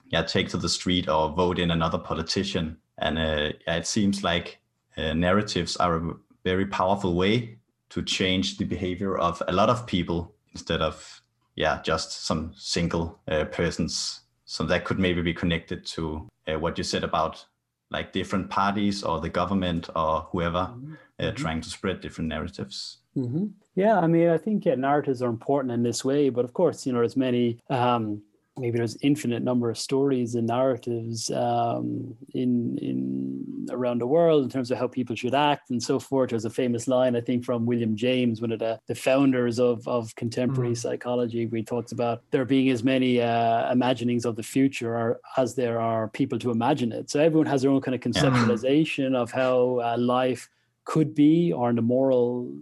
[0.10, 2.78] yeah, take to the street or vote in another politician.
[3.00, 4.60] And uh, it seems like
[4.96, 7.58] uh, narratives are a very powerful way
[7.90, 11.22] to change the behavior of a lot of people instead of
[11.56, 14.22] yeah just some single uh, persons.
[14.46, 17.44] So that could maybe be connected to uh, what you said about
[17.90, 20.74] like different parties or the government or whoever uh,
[21.20, 21.36] mm-hmm.
[21.36, 22.98] trying to spread different narratives.
[23.18, 23.46] Mm-hmm.
[23.76, 26.86] Yeah, I mean, I think yeah, narratives are important in this way, but of course,
[26.86, 27.60] you know, there's many.
[27.70, 28.22] Um,
[28.58, 34.50] maybe there's infinite number of stories and narratives um, in in around the world in
[34.50, 36.30] terms of how people should act and so forth.
[36.30, 39.86] There's a famous line I think from William James, one of the, the founders of
[39.88, 40.78] of contemporary mm.
[40.78, 41.46] psychology.
[41.48, 45.82] We talks about there being as many uh, imaginings of the future are, as there
[45.82, 47.10] are people to imagine it.
[47.10, 49.20] So everyone has their own kind of conceptualization yeah.
[49.20, 50.50] of how uh, life
[50.86, 52.54] could be or in the moral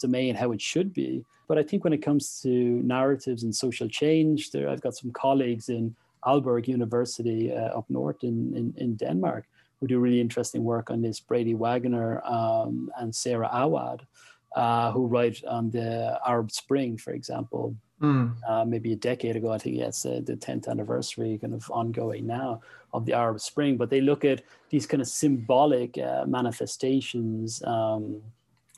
[0.00, 1.24] domain how it should be.
[1.48, 5.10] But I think when it comes to narratives and social change, there I've got some
[5.12, 9.46] colleagues in Aalborg University uh, up north in, in, in, Denmark
[9.80, 11.20] who do really interesting work on this.
[11.20, 14.06] Brady Wagoner um, and Sarah Awad,
[14.54, 17.74] uh, who write on the Arab Spring, for example.
[18.02, 18.34] Mm.
[18.48, 22.26] Uh, maybe a decade ago, I think it's uh, the 10th anniversary, kind of ongoing
[22.26, 23.76] now of the Arab Spring.
[23.76, 28.22] But they look at these kind of symbolic uh, manifestations um,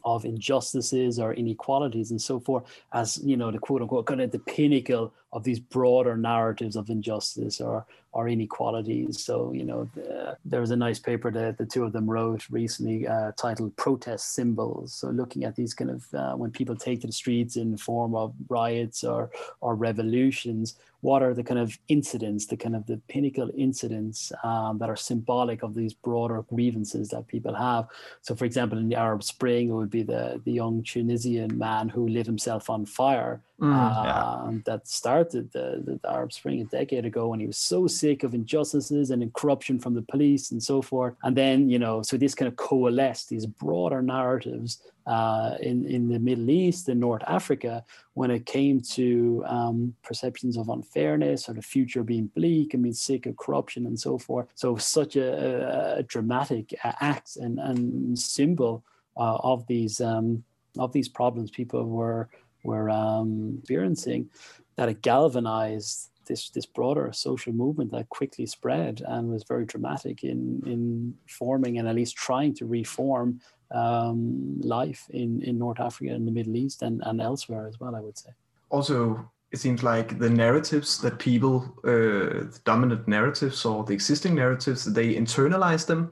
[0.04, 4.30] of injustices or inequalities and so forth as you know the quote unquote kind of
[4.30, 9.24] the pinnacle of these broader narratives of injustice or or inequalities.
[9.24, 12.46] So, you know, the, there was a nice paper that the two of them wrote
[12.50, 14.92] recently uh, titled Protest Symbols.
[14.92, 17.78] So, looking at these kind of uh, when people take to the streets in the
[17.78, 19.30] form of riots or,
[19.62, 24.78] or revolutions, what are the kind of incidents, the kind of the pinnacle incidents um,
[24.78, 27.88] that are symbolic of these broader grievances that people have?
[28.20, 31.88] So, for example, in the Arab Spring, it would be the, the young Tunisian man
[31.88, 34.58] who lit himself on fire mm, uh, yeah.
[34.64, 38.24] that started the, the, the Arab Spring a decade ago when he was so sick
[38.24, 41.14] of injustices and corruption from the police and so forth.
[41.22, 46.08] And then, you know, so this kind of coalesced these broader narratives uh, in, in
[46.08, 51.54] the Middle East and North Africa when it came to um, perceptions of unfairness or
[51.54, 54.48] the future being bleak and being sick of corruption and so forth.
[54.54, 58.84] So such a, a dramatic act and, and symbol
[59.16, 60.42] uh, of these um,
[60.78, 62.28] of these problems people were
[62.62, 64.30] were um, experiencing
[64.76, 70.24] that it galvanized this this broader social movement that quickly spread and was very dramatic
[70.24, 73.40] in in forming and at least trying to reform
[73.72, 77.94] um, life in in North Africa and the Middle East and and elsewhere as well.
[77.96, 78.30] I would say.
[78.70, 84.34] Also, it seems like the narratives that people, uh, the dominant narratives or the existing
[84.34, 86.10] narratives, they internalize them.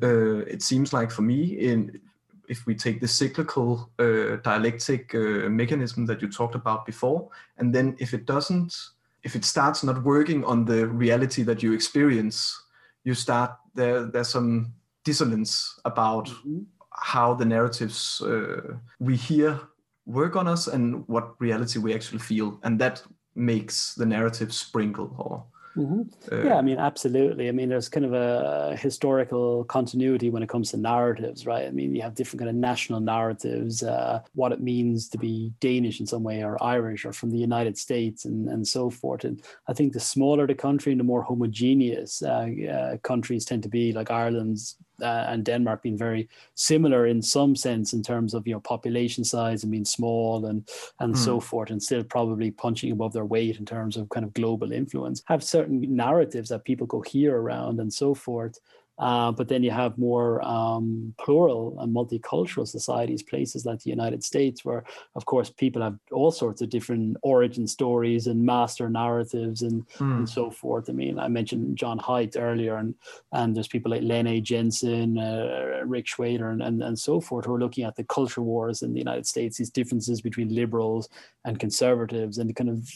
[0.00, 0.04] Mm-hmm.
[0.04, 2.00] Uh, it seems like for me, in
[2.48, 7.28] if we take the cyclical uh, dialectic uh, mechanism that you talked about before,
[7.58, 8.74] and then if it doesn't
[9.22, 12.60] if it starts not working on the reality that you experience,
[13.04, 14.04] you start there.
[14.04, 14.74] There's some
[15.04, 16.60] dissonance about mm-hmm.
[16.90, 19.60] how the narratives uh, we hear
[20.06, 23.02] work on us and what reality we actually feel, and that
[23.34, 25.44] makes the narrative sprinkle or
[25.76, 26.02] Mm-hmm.
[26.30, 27.48] Uh, yeah, I mean, absolutely.
[27.48, 31.66] I mean, there's kind of a historical continuity when it comes to narratives, right?
[31.66, 35.52] I mean, you have different kind of national narratives, uh, what it means to be
[35.60, 39.24] Danish in some way, or Irish, or from the United States, and, and so forth.
[39.24, 43.62] And I think the smaller the country and the more homogeneous uh, uh countries tend
[43.62, 48.34] to be, like Ireland's uh, and Denmark being very similar in some sense in terms
[48.34, 50.68] of you know population size and being small and
[51.00, 51.18] and mm.
[51.18, 51.46] so hmm.
[51.46, 55.22] forth, and still probably punching above their weight in terms of kind of global influence.
[55.26, 58.58] Have certain narratives that people cohere around and so forth.
[59.02, 64.22] Uh, but then you have more um, plural and multicultural societies, places like the United
[64.22, 64.84] States, where,
[65.16, 70.18] of course, people have all sorts of different origin stories and master narratives and, mm.
[70.18, 70.88] and so forth.
[70.88, 72.94] I mean, I mentioned Jon Haidt earlier, and,
[73.32, 77.54] and there's people like Lene Jensen, uh, Rick Shweder, and, and, and so forth, who
[77.54, 81.08] are looking at the culture wars in the United States, these differences between liberals
[81.44, 82.88] and conservatives, and the kind of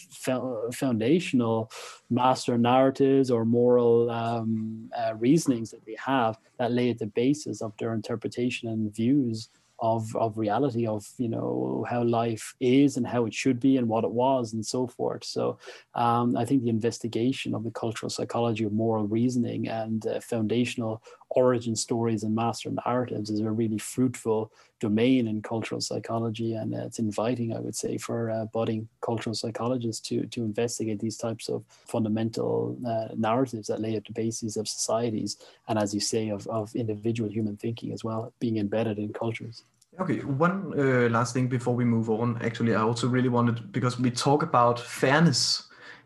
[0.73, 1.69] foundational
[2.11, 7.61] master narratives or moral um, uh, reasonings that they have that lay at the basis
[7.61, 9.49] of their interpretation and views
[9.81, 13.87] of of reality of you know how life is and how it should be and
[13.87, 15.25] what it was and so forth.
[15.25, 15.59] So
[15.95, 21.03] um, i think the investigation of the cultural psychology of moral reasoning and uh, foundational
[21.31, 26.79] origin stories and master narratives is a really fruitful domain in cultural psychology and uh,
[26.79, 31.49] it's inviting i would say for uh, budding cultural psychologists to to investigate these types
[31.49, 35.37] of fundamental uh, narratives that lay at the bases of societies
[35.69, 39.65] and as you say of, of individual human thinking as well being embedded in cultures
[39.99, 42.37] Okay, one uh, last thing before we move on.
[42.43, 45.63] Actually, I also really wanted because we talk about fairness,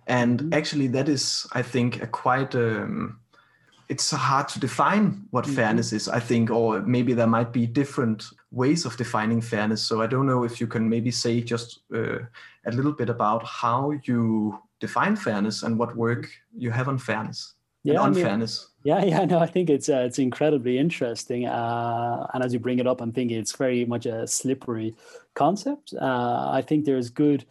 [0.07, 0.55] and mm-hmm.
[0.55, 2.55] actually, that is, I think, a quite.
[2.55, 3.19] Um,
[3.91, 5.57] it's hard to define what mm-hmm.
[5.57, 6.09] fairness is.
[6.09, 9.83] I think, or maybe there might be different ways of defining fairness.
[9.83, 12.21] So I don't know if you can maybe say just uh,
[12.67, 17.55] a little bit about how you define fairness and what work you have on fairness
[17.83, 18.69] yeah, and unfairness.
[18.85, 22.79] Yeah, yeah, no, I think it's uh, it's incredibly interesting, uh, and as you bring
[22.79, 24.95] it up, I'm thinking it's very much a slippery
[25.35, 25.95] concept.
[26.01, 27.45] Uh, I think there's good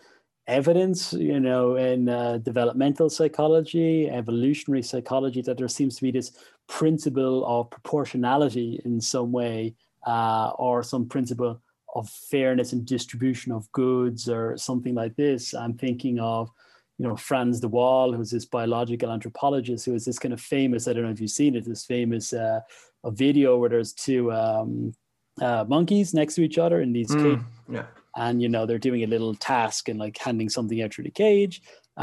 [0.50, 6.32] evidence, you know, in uh, developmental psychology, evolutionary psychology, that there seems to be this
[6.68, 11.62] principle of proportionality in some way, uh, or some principle
[11.96, 15.54] of fairness and distribution of goods, or something like this.
[15.54, 16.52] I'm thinking of
[17.00, 20.88] you know, Frans de Waal, who's this biological anthropologist, who is this kind of famous,
[20.88, 22.60] I don't know if you've seen it, this famous uh,
[23.06, 24.94] a video where there's two um,
[25.42, 27.46] uh, monkeys next to each other in these mm, cages.
[27.72, 27.86] Yeah.
[28.24, 31.12] And, you know, they're doing a little task and like handing something out through the
[31.26, 31.56] cage.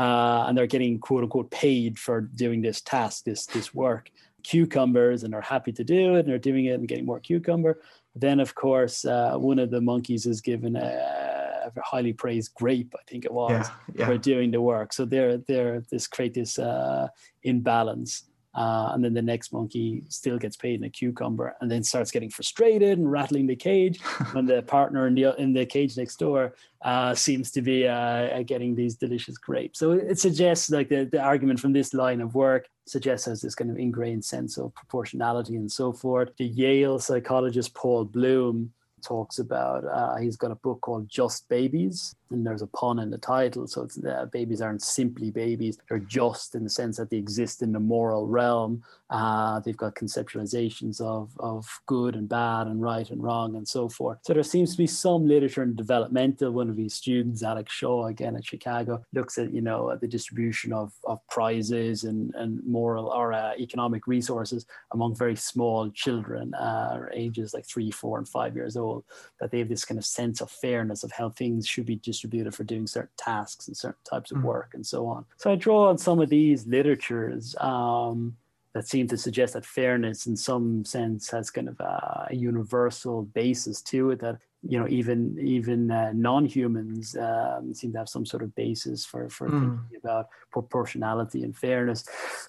[0.02, 4.11] Uh, and they're getting quote unquote paid for doing this task, this, this work.
[4.42, 7.81] Cucumbers, and they're happy to do it, and they're doing it and getting more cucumber.
[8.14, 12.94] Then, of course, uh, one of the monkeys is given a, a highly praised grape,
[12.94, 14.07] I think it was, yeah, yeah.
[14.07, 14.92] for doing the work.
[14.92, 17.09] So they're they're this create this uh,
[17.42, 18.11] imbalance.
[18.57, 22.11] Uh, and then the next monkey still gets paid in a cucumber and then starts
[22.11, 24.01] getting frustrated and rattling the cage
[24.33, 28.42] when the partner in the in the cage next door uh, seems to be uh,
[28.45, 29.79] getting these delicious grapes.
[29.79, 33.55] So it suggests like the, the argument from this line of work suggests has this
[33.55, 36.31] kind of ingrained sense of proportionality and so forth.
[36.38, 42.14] The Yale psychologist Paul Bloom talks about uh, he's got a book called Just Babies,
[42.31, 43.67] and there's a pun in the title.
[43.67, 47.73] So uh, babies aren't simply babies; they're just in the sense that they exist in
[47.73, 48.83] the moral realm.
[49.09, 53.89] Uh, they've got conceptualizations of of good and bad and right and wrong and so
[53.89, 54.19] forth.
[54.23, 56.51] So there seems to be some literature in developmental.
[56.51, 60.09] One of these students, Alex Shaw, again at Chicago, looks at you know at the
[60.09, 66.55] distribution of of prizes and and moral or uh, economic resources among very small children,
[66.55, 69.05] uh, ages like three, four, and five years old.
[69.41, 72.15] That they have this kind of sense of fairness of how things should be distributed
[72.16, 74.42] distributed for doing certain tasks and certain types of mm.
[74.42, 75.24] work and so on.
[75.37, 78.37] So I draw on some of these literatures um,
[78.72, 83.22] that seem to suggest that fairness, in some sense, has kind of a, a universal
[83.22, 84.20] basis to it.
[84.20, 89.05] That you know, even even uh, non-humans um, seem to have some sort of basis
[89.05, 89.61] for for mm.
[89.61, 92.05] thinking about proportionality and fairness.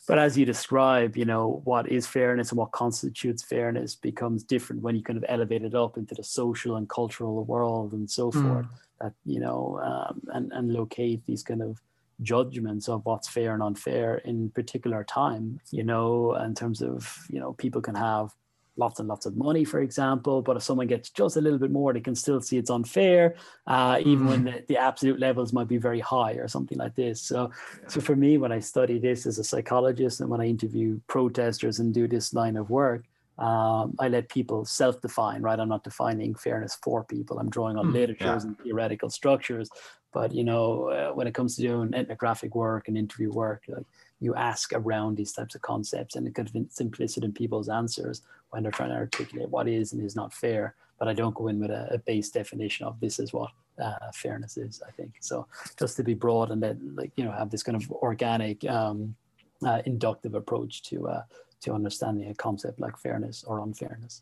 [0.07, 4.81] But as you describe, you know, what is fairness and what constitutes fairness becomes different
[4.81, 8.31] when you kind of elevate it up into the social and cultural world and so
[8.31, 8.41] mm.
[8.41, 8.67] forth
[8.99, 11.81] that you know um, and and locate these kind of
[12.21, 17.39] judgments of what's fair and unfair in particular time you know in terms of you
[17.39, 18.33] know people can have
[18.77, 21.71] lots and lots of money for example but if someone gets just a little bit
[21.71, 24.29] more they can still see it's unfair uh, even mm.
[24.29, 27.87] when the, the, absolute levels might be very high or something like this so yeah.
[27.87, 31.79] so for me when i study this as a psychologist and when i interview protesters
[31.79, 33.03] and do this line of work
[33.37, 35.59] um, I let people self-define, right?
[35.59, 37.37] I'm not defining fairness for people.
[37.37, 38.47] I'm drawing on mm, literatures yeah.
[38.47, 39.69] and theoretical structures.
[40.13, 43.85] But you know, uh, when it comes to doing ethnographic work and interview work, like
[44.19, 48.23] you ask around these types of concepts and it could be implicit in people's answers
[48.49, 50.73] when they're trying to articulate what is and is not fair.
[50.97, 54.11] But I don't go in with a, a base definition of this is what uh,
[54.13, 54.81] fairness is.
[54.87, 55.45] I think so.
[55.77, 59.15] Just to be broad and then like you know have this kind of organic, um,
[59.63, 61.23] uh, inductive approach to uh,
[61.61, 64.21] to understanding a concept like fairness or unfairness.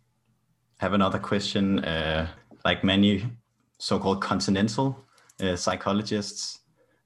[0.79, 1.79] I have another question.
[1.79, 2.27] Uh,
[2.63, 3.25] like many
[3.77, 4.97] so-called continental
[5.41, 6.59] uh, psychologists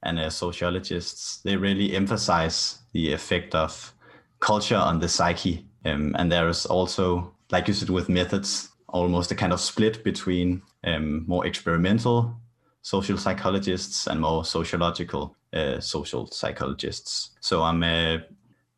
[0.03, 3.93] and uh, sociologists, they really emphasize the effect of
[4.39, 5.65] culture on the psyche.
[5.85, 10.03] Um, and there is also, like you said, with methods, almost a kind of split
[10.03, 12.35] between um, more experimental
[12.81, 17.31] social psychologists and more sociological uh, social psychologists.
[17.41, 18.19] So I'm uh,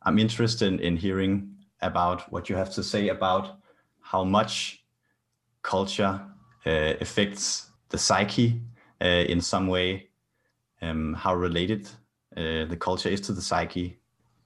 [0.04, 3.58] I'm interested in hearing about what you have to say about
[4.00, 4.84] how much
[5.62, 6.20] culture
[6.66, 8.60] uh, affects the psyche
[9.00, 10.08] uh, in some way,
[10.80, 11.88] um, how related
[12.36, 13.98] uh, the culture is to the psyche.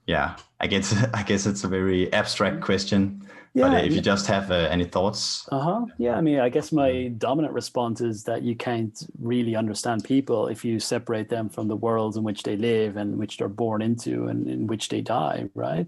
[0.07, 3.26] Yeah, I guess I guess it's a very abstract question,
[3.57, 5.48] yeah, but if you just have uh, any thoughts.
[5.50, 5.86] Uh huh.
[5.98, 10.48] Yeah, I mean, I guess my dominant response is that you can't really understand people
[10.48, 13.82] if you separate them from the worlds in which they live and which they're born
[13.82, 15.86] into and in which they die, right?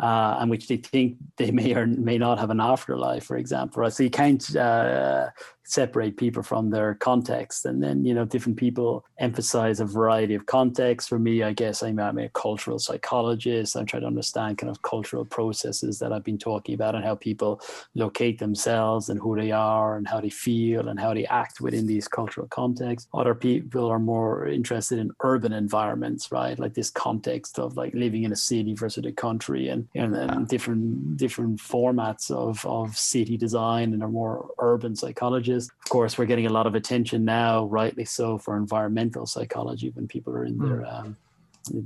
[0.00, 3.82] uh, and which they think they may or may not have an afterlife, for example.
[3.82, 3.92] Right?
[3.92, 5.28] So you can't uh,
[5.70, 10.46] separate people from their context, and then you know different people emphasize a variety of
[10.46, 11.08] contexts.
[11.08, 13.76] For me, I guess I'm, I'm a cultural psychologist.
[13.76, 17.14] I'm trying to understand kind of cultural processes that I've been talking about and how
[17.14, 17.60] people
[17.94, 21.86] locate themselves and who they are and how they feel and how they act within
[21.86, 23.08] these cultural contexts.
[23.14, 26.58] Other people are more interested in urban environments, right?
[26.58, 30.48] Like this context of like living in a city versus a country and and, and
[30.48, 35.59] different different formats of of city design and are more urban psychologists.
[35.68, 40.08] Of course, we're getting a lot of attention now, rightly so, for environmental psychology when
[40.08, 40.68] people are in mm.
[40.68, 41.16] their um,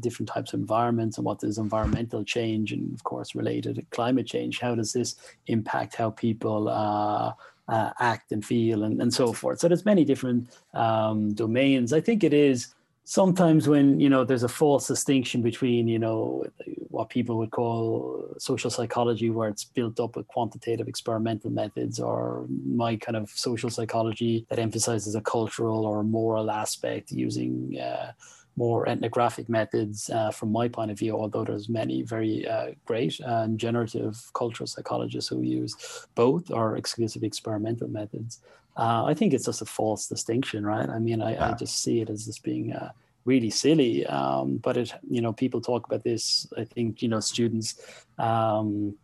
[0.01, 4.27] different types of environments and what does environmental change and of course related to climate
[4.27, 4.61] change.
[4.61, 5.16] How does this
[5.47, 7.33] impact how people uh,
[7.68, 9.61] uh, act and feel and, and so forth?
[9.61, 11.93] So there's many different um, domains.
[11.93, 12.75] I think it is
[13.05, 16.45] sometimes when you know there's a false distinction between you know
[16.89, 22.47] what people would call social psychology where it's built up with quantitative experimental methods or
[22.65, 28.13] my kind of social psychology that emphasizes a cultural or moral aspect using uh,
[28.57, 33.21] more ethnographic methods uh, from my point of view although there's many very uh, great
[33.21, 38.41] and generative cultural psychologists who use both or exclusive experimental methods
[38.77, 40.89] uh, I think it's just a false distinction, right?
[40.89, 41.51] I mean, I, yeah.
[41.51, 42.91] I just see it as just being uh,
[43.25, 44.07] really silly.
[44.07, 46.47] Um, but it, you know, people talk about this.
[46.57, 47.81] I think you know, students
[48.18, 48.95] um,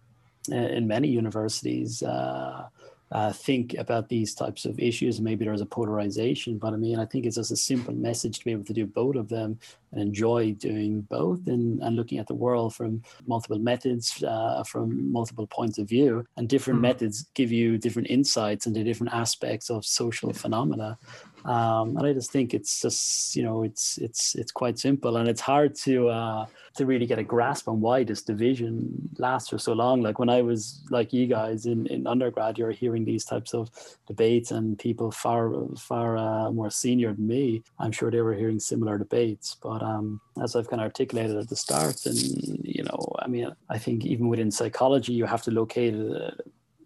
[0.51, 2.67] in many universities uh,
[3.13, 5.21] uh, think about these types of issues.
[5.21, 8.45] Maybe there's a polarization, but I mean, I think it's just a simple message to
[8.45, 9.59] be able to do both of them
[9.93, 15.11] and enjoy doing both and, and looking at the world from multiple methods, uh, from
[15.11, 16.25] multiple points of view.
[16.37, 16.83] And different mm.
[16.83, 20.97] methods give you different insights into different aspects of social phenomena
[21.45, 25.29] um, and I just think it's just you know it's it's it's quite simple and
[25.29, 29.59] it's hard to uh, to really get a grasp on why this division lasts for
[29.59, 30.03] so long.
[30.03, 33.71] Like when I was like you guys in, in undergrad, you're hearing these types of
[34.07, 37.63] debates and people far far uh, more senior than me.
[37.79, 39.57] I'm sure they were hearing similar debates.
[39.63, 42.19] But um, as I've kind of articulated at the start, and
[42.63, 45.95] you know, I mean, I think even within psychology, you have to locate.
[45.95, 46.31] Uh,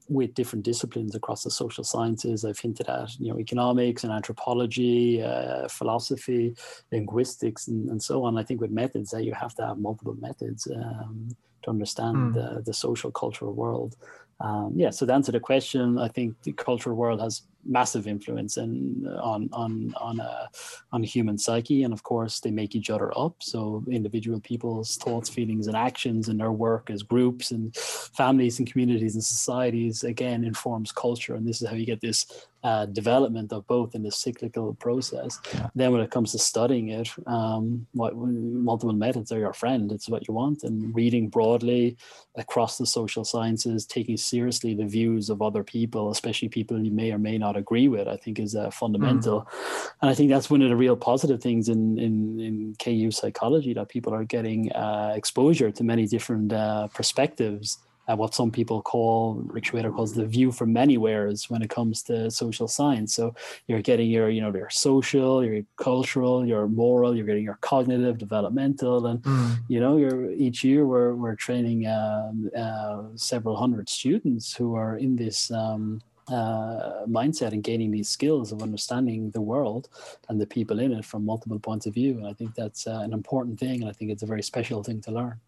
[0.08, 2.44] with different disciplines across the social sciences.
[2.44, 6.54] I've hinted at, you know, economics and anthropology, uh, philosophy,
[6.92, 8.36] linguistics, and, and, so on.
[8.36, 11.28] I think with methods that you have to have multiple methods um,
[11.62, 12.34] to understand mm.
[12.34, 13.96] the, the social cultural world.
[14.40, 18.56] Um, yeah, so to answer the question, I think the cultural world has massive influence
[18.56, 20.48] and on on on a
[20.92, 24.96] on a human psyche and of course they make each other up so individual people's
[24.96, 30.04] thoughts feelings and actions and their work as groups and families and communities and societies
[30.04, 34.02] again informs culture and this is how you get this uh, development of both in
[34.02, 35.38] the cyclical process.
[35.52, 35.68] Yeah.
[35.74, 39.92] Then, when it comes to studying it, um, what, multiple methods are your friend.
[39.92, 41.98] It's what you want, and reading broadly
[42.36, 47.12] across the social sciences, taking seriously the views of other people, especially people you may
[47.12, 49.42] or may not not agree with, I think is uh, fundamental.
[49.42, 49.90] Mm.
[50.02, 53.74] And I think that's one of the real positive things in, in, in KU psychology
[53.74, 57.78] that people are getting uh, exposure to many different uh, perspectives.
[58.06, 62.02] Uh, what some people call, Rick Shweder calls the view from manywheres when it comes
[62.02, 63.14] to social science.
[63.14, 63.34] So
[63.66, 68.18] you're getting your, you know, your social, your cultural, your moral, you're getting your cognitive,
[68.18, 69.56] developmental, and mm.
[69.68, 74.98] you know, you're each year we're we're training um, uh, several hundred students who are
[74.98, 79.88] in this um, uh, mindset and gaining these skills of understanding the world
[80.28, 82.18] and the people in it from multiple points of view.
[82.18, 84.82] And I think that's uh, an important thing, and I think it's a very special
[84.82, 85.40] thing to learn.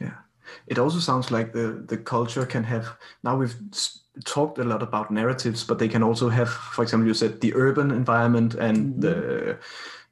[0.00, 0.14] Yeah,
[0.66, 2.96] it also sounds like the the culture can have.
[3.22, 3.54] Now we've
[4.24, 7.54] talked a lot about narratives, but they can also have, for example, you said the
[7.54, 9.00] urban environment and mm-hmm.
[9.00, 9.58] the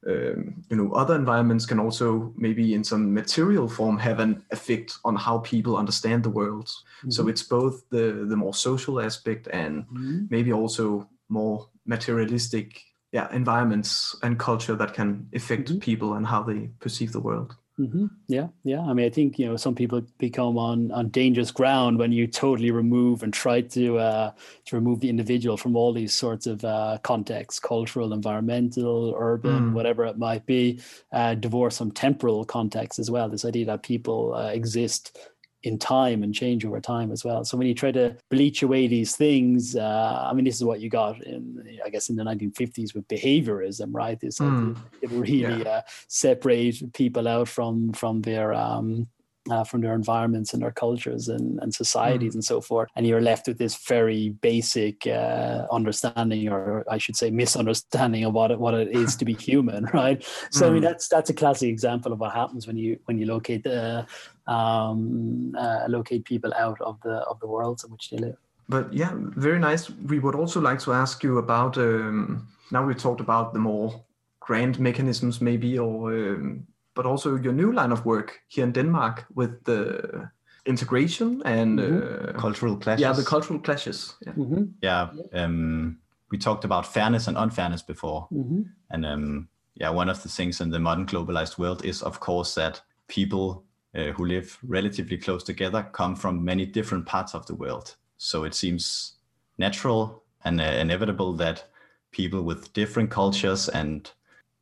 [0.07, 4.99] um, you know other environments can also maybe in some material form have an effect
[5.05, 7.11] on how people understand the world mm-hmm.
[7.11, 10.25] so it's both the the more social aspect and mm-hmm.
[10.31, 12.83] maybe also more materialistic
[13.13, 15.79] yeah environments and culture that can affect mm-hmm.
[15.81, 18.07] people and how they perceive the world Mm-hmm.
[18.29, 18.83] Yeah, yeah.
[18.83, 22.27] I mean, I think you know some people become on on dangerous ground when you
[22.27, 24.33] totally remove and try to uh,
[24.67, 29.73] to remove the individual from all these sorts of uh, contexts, cultural, environmental, urban, mm.
[29.73, 30.79] whatever it might be.
[31.11, 33.31] Uh, divorce from temporal context as well.
[33.31, 35.17] This idea that people uh, exist
[35.63, 37.45] in time and change over time as well.
[37.45, 40.81] So when you try to bleach away these things, uh, I mean, this is what
[40.81, 44.19] you got in, I guess, in the 1950s with behaviorism, right?
[44.19, 44.77] This mm.
[45.03, 45.69] it really yeah.
[45.69, 49.07] uh, separate people out from from their um,
[49.49, 52.37] uh, from their environments and their cultures and, and societies mm.
[52.37, 52.89] and so forth.
[52.95, 58.35] And you're left with this very basic uh, understanding, or I should say, misunderstanding of
[58.35, 60.23] what it, what it is to be human, right?
[60.51, 60.69] So mm.
[60.69, 60.87] I mean, mm.
[60.87, 64.07] that's that's a classic example of what happens when you when you locate the
[64.51, 68.37] um, uh, locate people out of the of the worlds in which they live.
[68.69, 69.91] But yeah, very nice.
[69.91, 71.79] We would also like to ask you about.
[71.79, 74.05] Um, now we talked about the more
[74.41, 79.25] grand mechanisms, maybe, or um, but also your new line of work here in Denmark
[79.35, 80.31] with the
[80.67, 82.37] integration and mm-hmm.
[82.37, 83.01] uh, cultural clashes.
[83.01, 84.15] Yeah, the cultural clashes.
[84.27, 84.65] Yeah, mm-hmm.
[84.83, 85.09] yeah.
[85.33, 85.99] Um,
[86.31, 88.63] we talked about fairness and unfairness before, mm-hmm.
[88.91, 92.55] and um, yeah, one of the things in the modern globalized world is, of course,
[92.55, 93.65] that people
[93.97, 97.97] uh, who live relatively close together come from many different parts of the world.
[98.17, 99.15] So it seems
[99.59, 101.65] natural and uh, inevitable that
[102.13, 104.11] people with different cultures and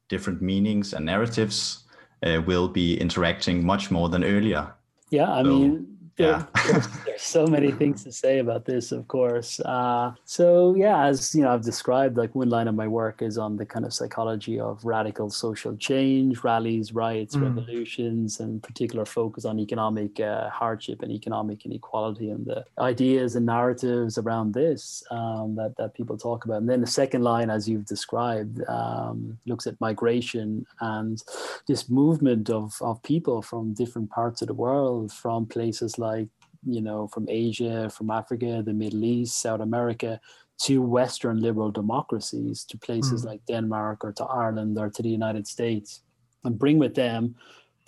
[0.09, 1.85] different meanings and narratives
[2.23, 4.73] uh, will be interacting much more than earlier.
[5.11, 6.45] Yeah, I so, mean, yeah.
[6.67, 6.89] there's,
[7.23, 9.61] so many things to say about this, of course.
[9.61, 13.39] Uh, so yeah, as you know, I've described, like one line of my work is
[13.39, 17.43] on the kind of psychology of radical social change, rallies, riots, mm.
[17.43, 23.47] revolutions, and particular focus on economic uh, hardship and economic inequality and the ideas and
[23.47, 26.59] narratives around this um, that that people talk about.
[26.59, 31.23] And then the second line, as you've described, um, looks at migration and
[31.67, 36.29] this movement of of people from different parts of the world, from places like like
[36.77, 40.13] you know from Asia, from Africa, the Middle East, South America,
[40.65, 43.27] to Western liberal democracies, to places mm.
[43.31, 46.03] like Denmark or to Ireland or to the United States,
[46.45, 47.23] and bring with them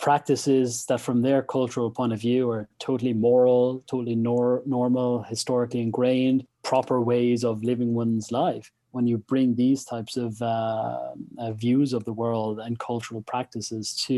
[0.01, 5.81] practices that, from their cultural point of view, are totally moral, totally nor- normal, historically
[5.87, 8.71] ingrained, proper ways of living one's life.
[8.95, 13.85] When you bring these types of uh, uh, views of the world and cultural practices
[14.07, 14.15] to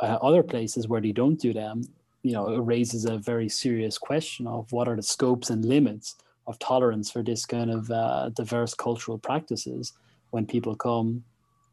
[0.00, 1.76] uh, other places where they don't do them,
[2.24, 6.16] you know, it raises a very serious question of what are the scopes and limits
[6.46, 9.92] of tolerance for this kind of uh, diverse cultural practices
[10.30, 11.22] when people come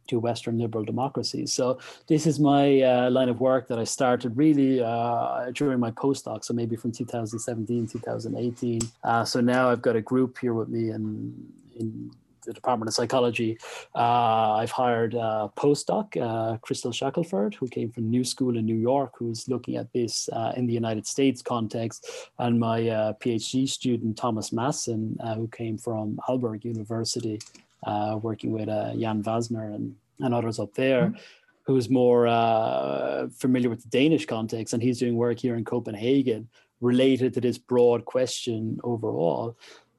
[0.08, 1.54] to Western liberal democracies.
[1.54, 5.92] So this is my uh, line of work that I started really uh, during my
[5.92, 8.82] postdoc, so maybe from 2017, 2018.
[9.06, 11.34] Uh, so now I've got a group here with me in
[11.80, 12.12] in
[12.46, 13.58] the Department of Psychology,
[13.96, 18.76] uh, I've hired a postdoc, uh, Crystal Shackelford, who came from New School in New
[18.76, 22.08] York, who's looking at this uh, in the United States context,
[22.40, 27.40] and my uh, PhD student, Thomas Masson, uh, who came from Aalborg University,
[27.84, 31.08] uh, working with Jaan Valsiner and, and others up there.
[31.08, 31.20] Mm-hmm
[31.64, 36.50] who's more uh, familiar with the Danish context, and he's doing work here in Copenhagen
[36.82, 39.56] related to this broad question overall.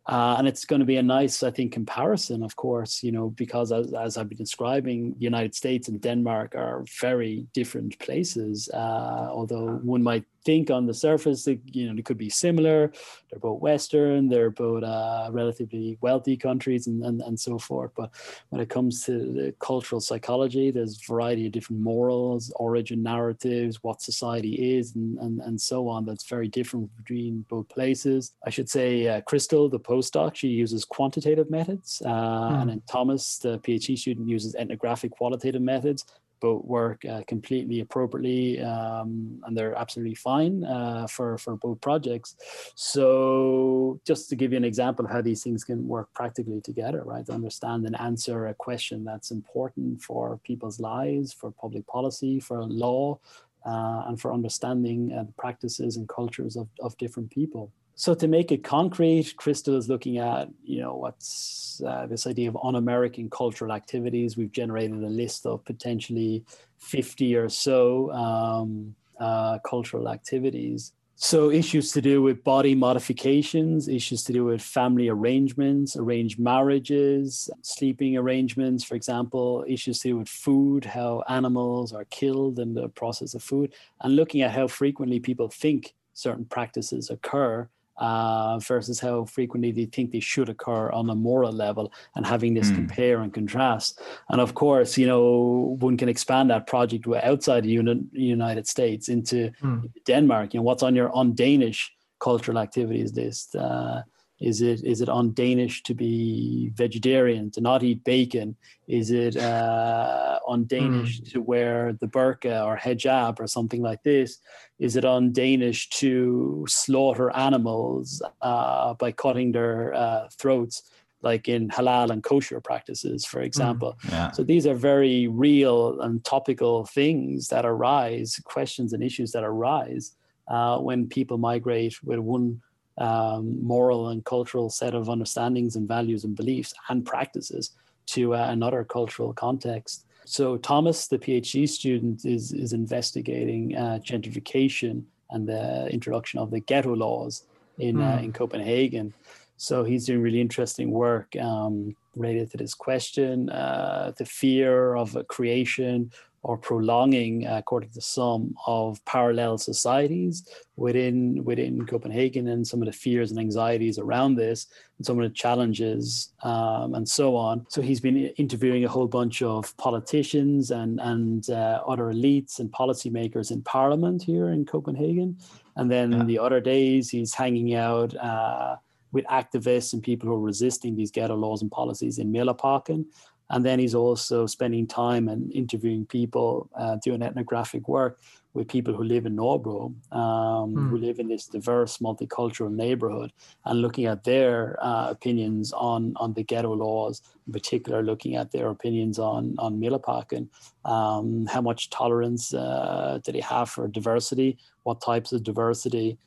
[0.06, 3.30] Uh, and it's going to be a nice, I think, comparison, of course, you know,
[3.30, 8.68] because as, as I've been describing, the United States and Denmark are very different places.
[8.74, 12.92] Uh, although one might think on the surface that you know they could be similar.
[13.30, 17.92] They're both Western, they're both uh, relatively wealthy countries, and, and and so forth.
[17.96, 18.10] But
[18.50, 23.82] when it comes to the cultural psychology, there's a variety of different morals, origin narratives,
[23.82, 26.04] what society is, and and, and so on.
[26.04, 28.32] That's very different between both places.
[28.46, 32.60] I should say, uh, Crystal, the postdoc, she uses quantitative methods, uh, mm.
[32.60, 36.04] and then Thomas, the PhD student, uses ethnographic qualitative methods
[36.42, 42.36] both work uh, completely appropriately um, and they're absolutely fine uh, for, for both projects.
[42.74, 47.02] So just to give you an example of how these things can work practically together,
[47.04, 47.24] right?
[47.26, 52.58] To understand and answer a question that's important for people's lives, for public policy, for
[52.64, 53.18] law,
[53.64, 57.70] uh, and for understanding uh, the practices and cultures of, of different people.
[57.94, 62.48] So to make it concrete, Crystal is looking at, you know, what's uh, this idea
[62.48, 64.36] of un-American cultural activities.
[64.36, 66.44] We've generated a list of potentially
[66.78, 70.92] 50 or so um, uh, cultural activities.
[71.14, 77.48] So issues to do with body modifications, issues to do with family arrangements, arranged marriages,
[77.60, 82.88] sleeping arrangements, for example, issues to do with food, how animals are killed in the
[82.88, 87.68] process of food, and looking at how frequently people think certain practices occur
[88.02, 92.52] uh, versus how frequently they think they should occur on a moral level and having
[92.52, 92.74] this mm.
[92.74, 94.00] compare and contrast.
[94.28, 99.52] And of course, you know, one can expand that project outside the United States into
[99.62, 99.88] mm.
[100.04, 100.52] Denmark.
[100.52, 103.54] You know, what's on your on Danish cultural activities list?
[103.54, 104.02] Uh,
[104.42, 108.56] is it is it on Danish to be vegetarian, to not eat bacon?
[108.88, 111.32] Is it uh, on Danish mm.
[111.32, 114.38] to wear the burqa or hijab or something like this?
[114.78, 120.82] Is it on Danish to slaughter animals uh, by cutting their uh, throats?
[121.24, 123.96] like in halal and kosher practices, for example.
[124.06, 124.30] Mm, yeah.
[124.32, 130.16] So these are very real and topical things that arise, questions and issues that arise
[130.48, 132.60] uh, when people migrate with one
[133.02, 137.72] um, moral and cultural set of understandings and values and beliefs and practices
[138.06, 140.06] to uh, another cultural context.
[140.24, 146.60] So Thomas, the PhD student, is is investigating uh, gentrification and the introduction of the
[146.60, 147.44] ghetto laws
[147.78, 148.02] in mm.
[148.02, 148.24] uh, hmm.
[148.24, 149.12] in Copenhagen.
[149.56, 155.16] So he's doing really interesting work um, related to this question, uh, the fear of
[155.16, 156.10] a creation
[156.44, 162.86] or prolonging, uh, according to some, of parallel societies within within Copenhagen, and some of
[162.86, 164.66] the fears and anxieties around this,
[164.98, 167.64] and some of the challenges, um, and so on.
[167.68, 172.70] So he's been interviewing a whole bunch of politicians and and uh, other elites and
[172.72, 175.38] policymakers in Parliament here in Copenhagen,
[175.76, 176.24] and then yeah.
[176.24, 178.16] the other days he's hanging out.
[178.16, 178.76] Uh,
[179.12, 183.04] with activists and people who are resisting these ghetto laws and policies in Mjølnerparken,
[183.52, 188.18] and then he's also spending time and interviewing people, uh, doing ethnographic work
[188.54, 190.90] with people who live in Nørrebro, um, mm.
[190.90, 193.32] who live in this diverse, multicultural neighborhood,
[193.64, 198.50] and looking at their uh, opinions on on the ghetto laws, in particular, looking at
[198.52, 200.48] their opinions on on Mjølnerparken,
[200.84, 206.18] um, how much tolerance uh, do they have for diversity, what types of diversity,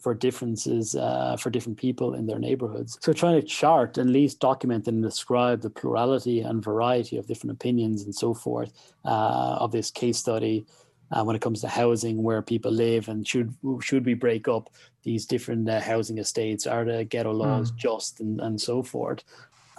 [0.00, 2.98] for differences uh, for different people in their neighborhoods.
[3.00, 7.26] So trying to chart and at least document and describe the plurality and variety of
[7.26, 8.72] different opinions and so forth
[9.04, 10.66] uh, of this case study
[11.12, 14.70] uh, when it comes to housing, where people live, and should should we break up
[15.02, 16.66] these different uh, housing estates?
[16.66, 17.76] Are the ghetto laws mm.
[17.76, 19.24] just and, and so forth?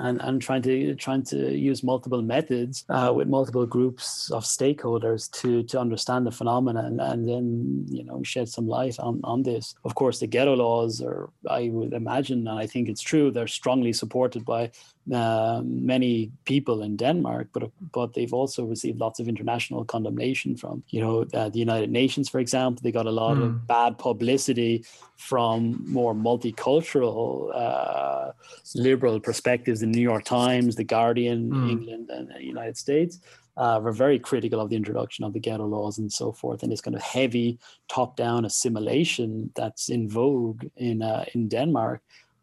[0.02, 5.30] And, and trying to trying to use multiple methods uh, with multiple groups of stakeholders
[5.42, 9.44] to to understand the phenomenon and, and then you know shed some light on on
[9.44, 9.76] this.
[9.84, 13.48] Of course, the ghetto laws are I would imagine, and I think it's true, they're
[13.48, 14.72] strongly supported by
[15.12, 20.84] uh, many people in Denmark, but but they've also received lots of international condemnation from
[20.90, 22.82] you know uh, the United Nations, for example.
[22.84, 23.44] They got a lot mm.
[23.44, 23.58] of hmm.
[23.66, 24.86] bad publicity
[25.18, 28.32] from more multicultural, uh,
[28.76, 31.72] liberal perspectives in New York Times, The Guardian, mm.
[31.72, 33.20] England, and the United States.
[33.58, 36.72] Uh, were very critical of the introduction of the ghetto laws and so forth, and
[36.72, 42.02] this kind of heavy top-down assimilation that's in vogue in uh, in Denmark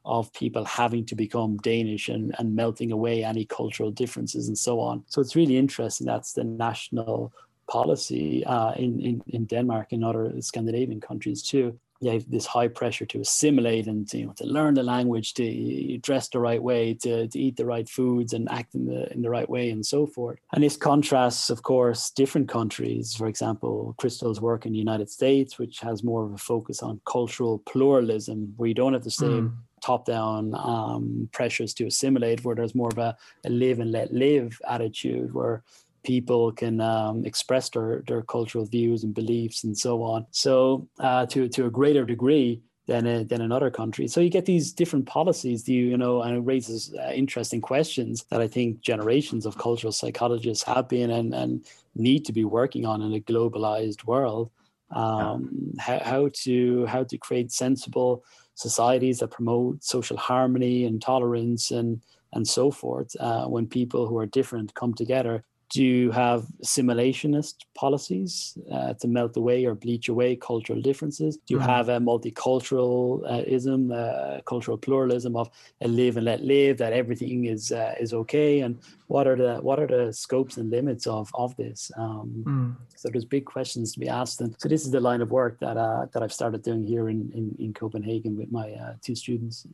[0.09, 4.81] of people having to become Danish and, and melting away any cultural differences and so
[4.81, 5.05] on.
[5.09, 6.07] So it's really interesting.
[6.07, 7.33] That's the national
[7.69, 11.79] policy uh, in, in, in Denmark and other Scandinavian countries too.
[12.01, 15.99] You have this high pressure to assimilate and you know, to learn the language, to
[15.99, 19.21] dress the right way, to, to eat the right foods and act in the in
[19.21, 20.39] the right way, and so forth.
[20.53, 23.17] And this contrasts, of course, different countries.
[23.17, 27.01] For example, Crystal's work in the United States, which has more of a focus on
[27.05, 32.45] cultural pluralism, where you don't have the same mm top down um, pressures to assimilate,
[32.45, 35.63] where there's more of a, a, live and let live attitude where
[36.05, 40.27] people can um, express their, their cultural views and beliefs and so on.
[40.31, 44.13] So, uh, to, to a greater degree, than, a, than in other countries.
[44.15, 47.61] So you get these different policies, do you, you know, and it raises uh, interesting
[47.61, 52.45] questions that I think generations of cultural psychologists have been and, and need to be
[52.45, 54.51] working on in a globalized world.
[54.91, 55.83] Um, yeah.
[55.83, 58.25] how, how to how to create sensible
[58.59, 62.03] societies that promote social harmony and tolerance and
[62.33, 67.57] and so forth uh, when people who are different come together do you have assimilationist
[67.75, 71.37] policies uh, to melt away or bleach away cultural differences?
[71.37, 71.67] Do you mm.
[71.67, 75.51] have a multiculturalism, uh, cultural pluralism of
[75.83, 78.61] a live and let live, that everything is uh, is okay?
[78.61, 81.91] And what are the what are the scopes and limits of of this?
[81.99, 82.77] Um, mm.
[82.97, 85.61] So there's big questions to be asked, and so this is the line of work
[85.61, 89.15] that uh, that I've started doing here in in, in Copenhagen with my uh, two
[89.15, 89.67] students.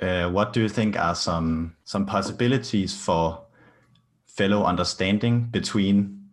[0.00, 3.40] Uh, what do you think are some some possibilities for
[4.38, 6.30] fellow understanding between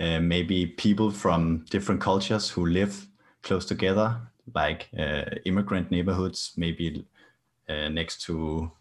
[0.00, 3.06] uh, maybe people from different cultures who live
[3.42, 4.16] close together,
[4.54, 7.04] like uh, immigrant neighborhoods, maybe
[7.68, 8.72] uh, next to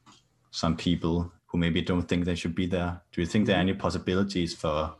[0.51, 3.01] some people who maybe don't think they should be there.
[3.11, 4.95] Do you think there are any possibilities for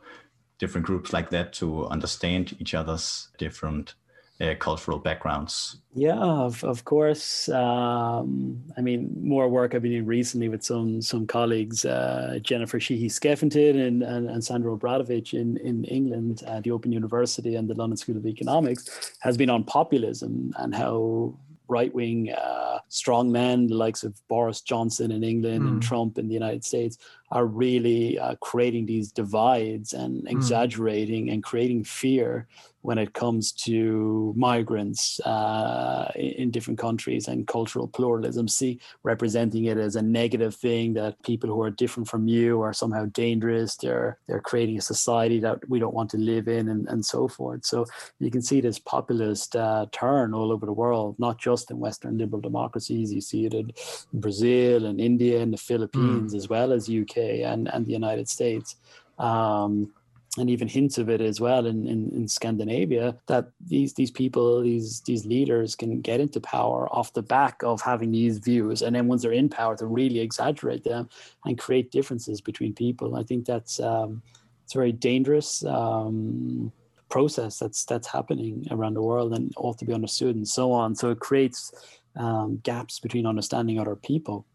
[0.58, 3.94] different groups like that to understand each other's different
[4.42, 5.78] uh, cultural backgrounds.
[5.94, 7.48] Yeah, of, of course.
[7.48, 12.80] Um, I mean, more work I've been doing recently with some some colleagues, uh, Jennifer
[12.80, 17.68] Sheehy Skeffington and, and, and, Sandra Obradovich in, in England at the Open University and
[17.68, 21.34] the London School of Economics, has been on populism and how
[21.68, 25.68] right wing uh, strong men, the likes of Boris Johnson in England mm.
[25.68, 25.88] and hmm.
[25.88, 26.98] Trump in the United States,
[27.30, 30.26] are really uh, creating these divides and hmm.
[30.26, 31.32] exaggerating mm.
[31.32, 32.46] and creating fear
[32.82, 39.78] when it comes to migrants uh, in different countries and cultural pluralism, see representing it
[39.78, 43.76] as a negative thing that people who are different from you are somehow dangerous.
[43.76, 47.28] They're they're creating a society that we don't want to live in, and, and so
[47.28, 47.64] forth.
[47.64, 47.86] So
[48.18, 52.18] you can see this populist uh, turn all over the world, not just in Western
[52.18, 53.12] liberal democracies.
[53.12, 53.72] You see it in
[54.12, 56.36] Brazil and India and the Philippines, mm.
[56.36, 57.16] as well as UK
[57.46, 58.76] and and the United States.
[59.18, 59.92] Um,
[60.38, 64.62] and even hints of it as well in, in, in, Scandinavia that these these people
[64.62, 68.80] these these leaders can get into power off the back of having these views.
[68.80, 71.10] And then once they're in power to really exaggerate them
[71.44, 73.16] and create differences between people.
[73.16, 74.22] I think that's um,
[74.64, 76.72] it's a very dangerous um,
[77.10, 80.94] process that's that's happening around the world and ought to be understood and so on.
[80.94, 81.72] So it creates
[82.16, 84.46] um, gaps between understanding other people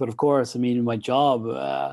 [0.00, 1.92] but of course, I mean, my job uh,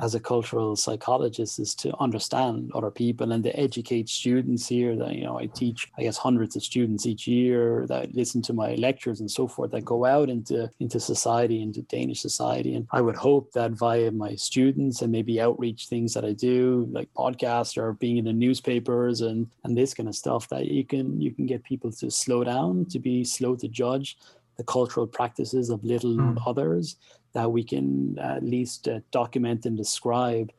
[0.00, 4.94] as a cultural psychologist is to understand other people and to educate students here.
[4.94, 8.52] That you know, I teach, I guess, hundreds of students each year that listen to
[8.52, 12.76] my lectures and so forth that go out into into society, into Danish society.
[12.76, 16.86] And I would hope that via my students and maybe outreach things that I do,
[16.92, 20.84] like podcasts or being in the newspapers and and this kind of stuff, that you
[20.84, 24.16] can you can get people to slow down, to be slow to judge
[24.58, 26.36] the cultural practices of little mm.
[26.44, 26.96] others
[27.32, 30.52] that we can at least uh, document and describe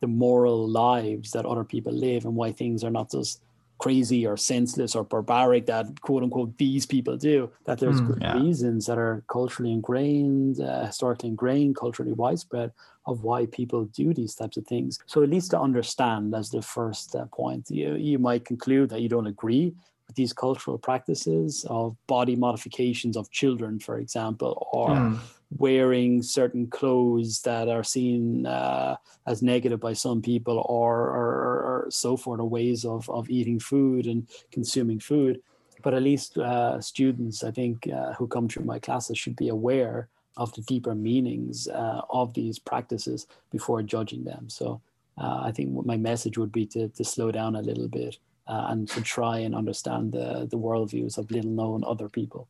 [0.00, 3.40] the moral lives that other people live and why things are not just
[3.78, 8.18] crazy or senseless or barbaric that quote unquote these people do that there's mm, good
[8.22, 8.34] yeah.
[8.38, 12.72] reasons that are culturally ingrained uh, historically ingrained culturally widespread
[13.06, 16.62] of why people do these types of things so at least to understand as the
[16.62, 19.74] first uh, point you, you might conclude that you don't agree
[20.06, 25.18] with these cultural practices of body modifications of children for example or mm
[25.50, 31.86] wearing certain clothes that are seen uh, as negative by some people or, or, or,
[31.90, 35.40] so forth, or ways of, of eating food and consuming food.
[35.82, 39.48] But at least uh, students, I think, uh, who come through my classes should be
[39.48, 44.48] aware of the deeper meanings uh, of these practices before judging them.
[44.48, 44.80] So
[45.18, 48.18] uh, I think my message would be to, to slow down a little bit
[48.48, 52.48] uh, and to try and understand the, the worldviews of little known other people.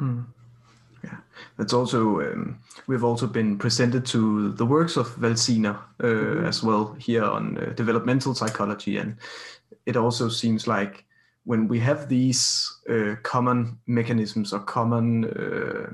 [0.00, 0.26] Mm.
[1.06, 1.18] Yeah,
[1.56, 6.46] that's also um, we've also been presented to the works of Valsiner uh, mm-hmm.
[6.46, 9.16] as well here on uh, developmental psychology, and
[9.84, 11.04] it also seems like
[11.44, 15.90] when we have these uh, common mechanisms or common uh,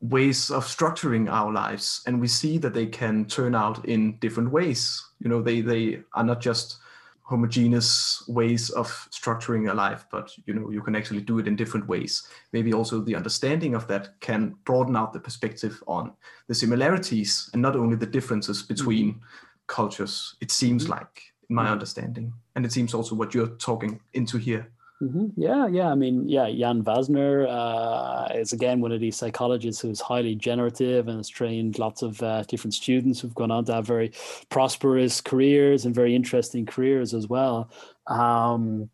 [0.00, 4.52] ways of structuring our lives, and we see that they can turn out in different
[4.52, 5.04] ways.
[5.18, 6.78] You know, they they are not just
[7.26, 11.56] homogeneous ways of structuring a life but you know you can actually do it in
[11.56, 16.12] different ways maybe also the understanding of that can broaden out the perspective on
[16.46, 19.24] the similarities and not only the differences between mm-hmm.
[19.66, 20.92] cultures it seems mm-hmm.
[20.92, 21.72] like in my mm-hmm.
[21.72, 24.70] understanding and it seems also what you're talking into here
[25.02, 25.26] Mm-hmm.
[25.36, 25.88] Yeah, yeah.
[25.90, 31.08] I mean, yeah, Jaan Valsiner uh, is again one of these psychologists who's highly generative
[31.08, 34.12] and has trained lots of uh, different students who've gone on to have very
[34.48, 37.70] prosperous careers and very interesting careers as well.
[38.06, 38.88] Um,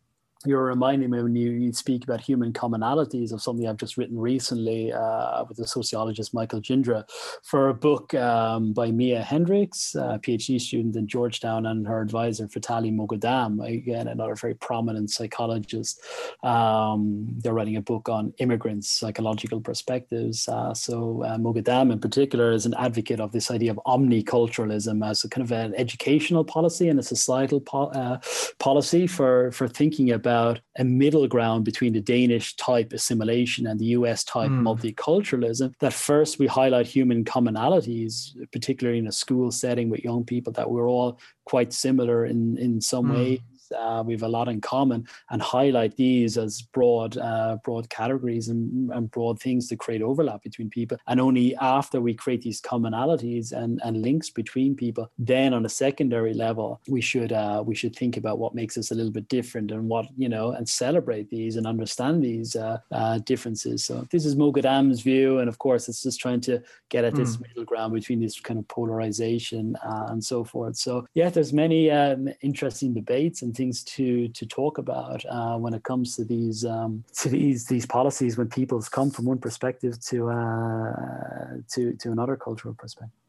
[0.45, 4.17] you're reminding me when you, you speak about human commonalities of something I've just written
[4.19, 7.07] recently uh, with the sociologist Michael Jindra
[7.43, 12.47] for a book um, by Mia Hendricks, a PhD student in Georgetown, and her advisor
[12.47, 16.01] Fathali Moghaddam, again, another very prominent psychologist.
[16.43, 20.47] Um, they're writing a book on immigrants, psychological perspectives.
[20.47, 25.23] Uh, so uh, Moghaddam in particular is an advocate of this idea of omniculturalism as
[25.23, 28.19] a kind of an educational policy and a societal po- uh,
[28.59, 33.79] policy for, for thinking about about a middle ground between the Danish type assimilation and
[33.79, 34.61] the US type mm.
[34.61, 35.73] multiculturalism.
[35.79, 40.69] That first we highlight human commonalities, particularly in a school setting with young people, that
[40.69, 43.15] we're all quite similar in, in some mm.
[43.15, 43.43] way
[43.73, 48.49] uh, we have a lot in common and highlight these as broad uh, broad categories
[48.49, 50.97] and, and, broad things to create overlap between people.
[51.07, 55.69] And only after we create these commonalities and, and links between people then on a
[55.69, 59.27] secondary level we should uh, we should think about what makes us a little bit
[59.27, 63.83] different and what you know and celebrate these and understand these uh, uh, differences.
[63.83, 65.39] So this is Moghaddam's view.
[65.39, 67.47] And of course it's just trying to get at this mm.
[67.47, 70.75] middle ground between this kind of polarization uh, and so forth.
[70.77, 75.73] So yeah there's many um, interesting debates and things to to talk about uh, when
[75.73, 79.99] it comes to these um, to these these policies when people's come from one perspective
[80.07, 83.19] to uh, to to another cultural perspective.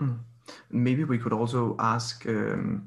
[0.00, 0.18] Mm.
[0.70, 2.86] Maybe we could also ask, um,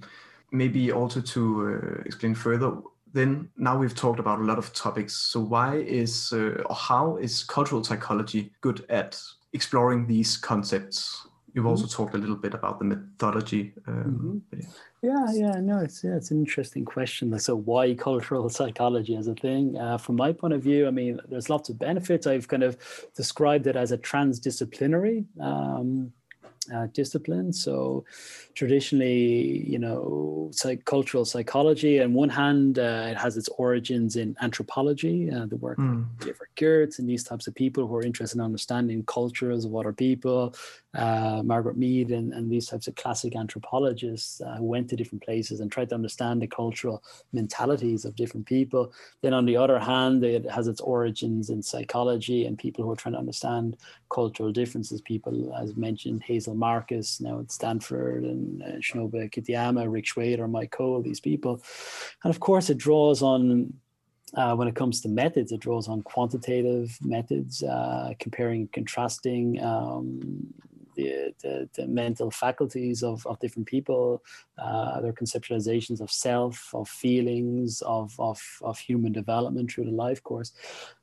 [0.51, 1.41] maybe also to
[1.81, 2.77] uh, explain further.
[3.13, 5.15] Then now we've talked about a lot of topics.
[5.15, 9.19] So why is uh, or how is cultural psychology good at
[9.53, 11.25] exploring these concepts?
[11.53, 11.69] You've mm-hmm.
[11.69, 13.73] also talked a little bit about the methodology.
[13.87, 14.59] Um, mm-hmm.
[14.59, 14.67] yeah.
[15.01, 17.37] Yeah, yeah, no, it's yeah, it's an interesting question.
[17.39, 19.77] So why cultural psychology as a thing?
[19.77, 22.25] Uh, from my point of view, I mean, there's lots of benefits.
[22.25, 22.77] I've kind of
[23.15, 26.11] described it as a transdisciplinary um,
[26.73, 27.53] uh, discipline.
[27.53, 28.05] So
[28.53, 34.35] traditionally, you know, psych- cultural psychology, on one hand, uh, it has its origins in
[34.41, 36.01] anthropology, uh, the work mm.
[36.01, 39.75] of Clifford Geertz and these types of people who are interested in understanding cultures of
[39.75, 40.55] other people,
[40.95, 45.23] uh, Margaret Mead and, and these types of classic anthropologists uh, who went to different
[45.23, 47.03] places and tried to understand the cultural
[47.33, 48.91] mentalities of different people.
[49.21, 52.95] Then on the other hand, it has its origins in psychology and people who are
[52.95, 53.77] trying to understand
[54.09, 55.01] cultural differences.
[55.01, 60.71] People, as mentioned, Hazel Markus now at Stanford and uh, Shinobu Kitayama, Rick Shweder, Mike
[60.71, 61.61] Cole, these people.
[62.23, 63.73] And of course, it draws on
[64.35, 70.53] uh, when it comes to methods, it draws on quantitative methods, uh, comparing contrasting um,
[70.97, 74.21] the, the, the, mental faculties of, of different people,
[74.57, 80.21] uh, their conceptualizations of self, of feelings, of, of, of human development through the life
[80.23, 80.51] course.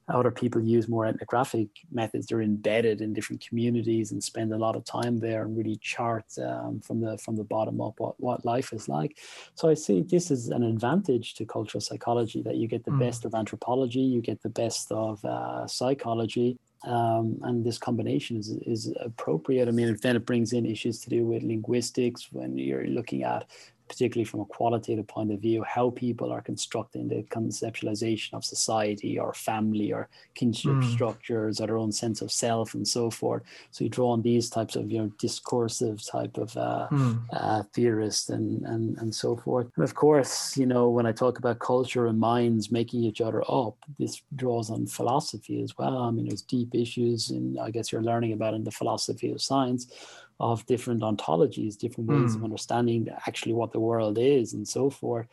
[0.07, 2.27] Other people use more ethnographic methods.
[2.27, 6.27] They're embedded in different communities and spend a lot of time there and really chart
[6.39, 9.17] um, from the from the bottom up what, what life is like.
[9.55, 12.99] So I see this is an advantage to cultural psychology that you get the mm.
[12.99, 18.51] best of anthropology, you get the best of uh, psychology, um, and this combination is,
[18.67, 19.69] is appropriate.
[19.69, 23.47] I mean, then it brings in issues to do with linguistics when you're looking at
[23.89, 29.19] particularly from a qualitative point of view, how people are constructing the conceptualization of society
[29.19, 30.93] or family or kinship mm.
[30.93, 33.43] structures or their own sense of self and so forth.
[33.71, 37.21] So you draw on these types of you know discursive type of uh, mm.
[37.33, 39.69] uh, theorists and, and and so forth.
[39.77, 43.43] And of course, you know when I talk about culture and minds making each other
[43.49, 45.99] up, this draws on philosophy as well.
[45.99, 49.43] I mean, there's deep issues, and I guess you're learning about in the philosophy of
[49.43, 49.93] science
[50.41, 52.35] of different ontologies, different ways mm.
[52.35, 52.45] of hmm.
[52.45, 55.27] understanding actually what the world is and so forth.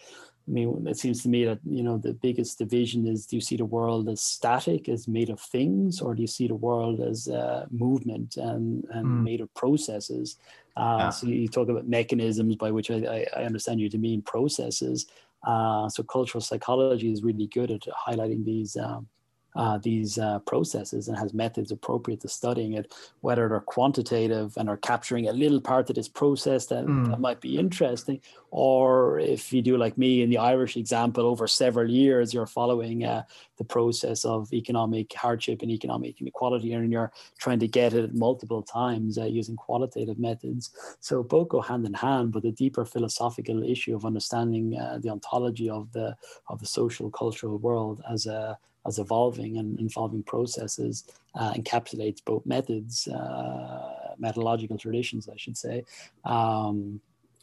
[0.48, 3.42] I mean, it seems to me that you know the biggest division is: do you
[3.42, 7.00] see the world as static, as made of things, or do you see the world
[7.00, 9.24] as uh, movement and and mm.
[9.24, 10.38] made of processes?
[10.76, 11.10] Uh, yeah.
[11.10, 15.08] So you talk about mechanisms, by which I, I understand you to mean processes.
[15.44, 19.08] Uh, so cultural psychology is really good at highlighting these um,
[19.56, 24.70] uh, these uh, processes and has methods appropriate to studying it, whether they're quantitative and
[24.70, 27.10] are capturing a little part of this process that, mm.
[27.10, 31.48] that, might be interesting, or if you do like me in the Irish example, over
[31.48, 33.24] several years, you're following uh,
[33.58, 38.64] the process of economic hardship and economic inequality, and you're trying to get it multiple
[38.64, 40.72] times uh, using qualitative methods.
[41.00, 45.10] So both go hand in hand, but the deeper philosophical issue of understanding uh, the
[45.10, 46.16] ontology of the
[46.48, 51.06] of the social cultural world as a as evolving and involving processes
[51.36, 55.84] uh, encapsulates both methods, uh, methodological traditions, I should say,
[56.26, 57.00] um,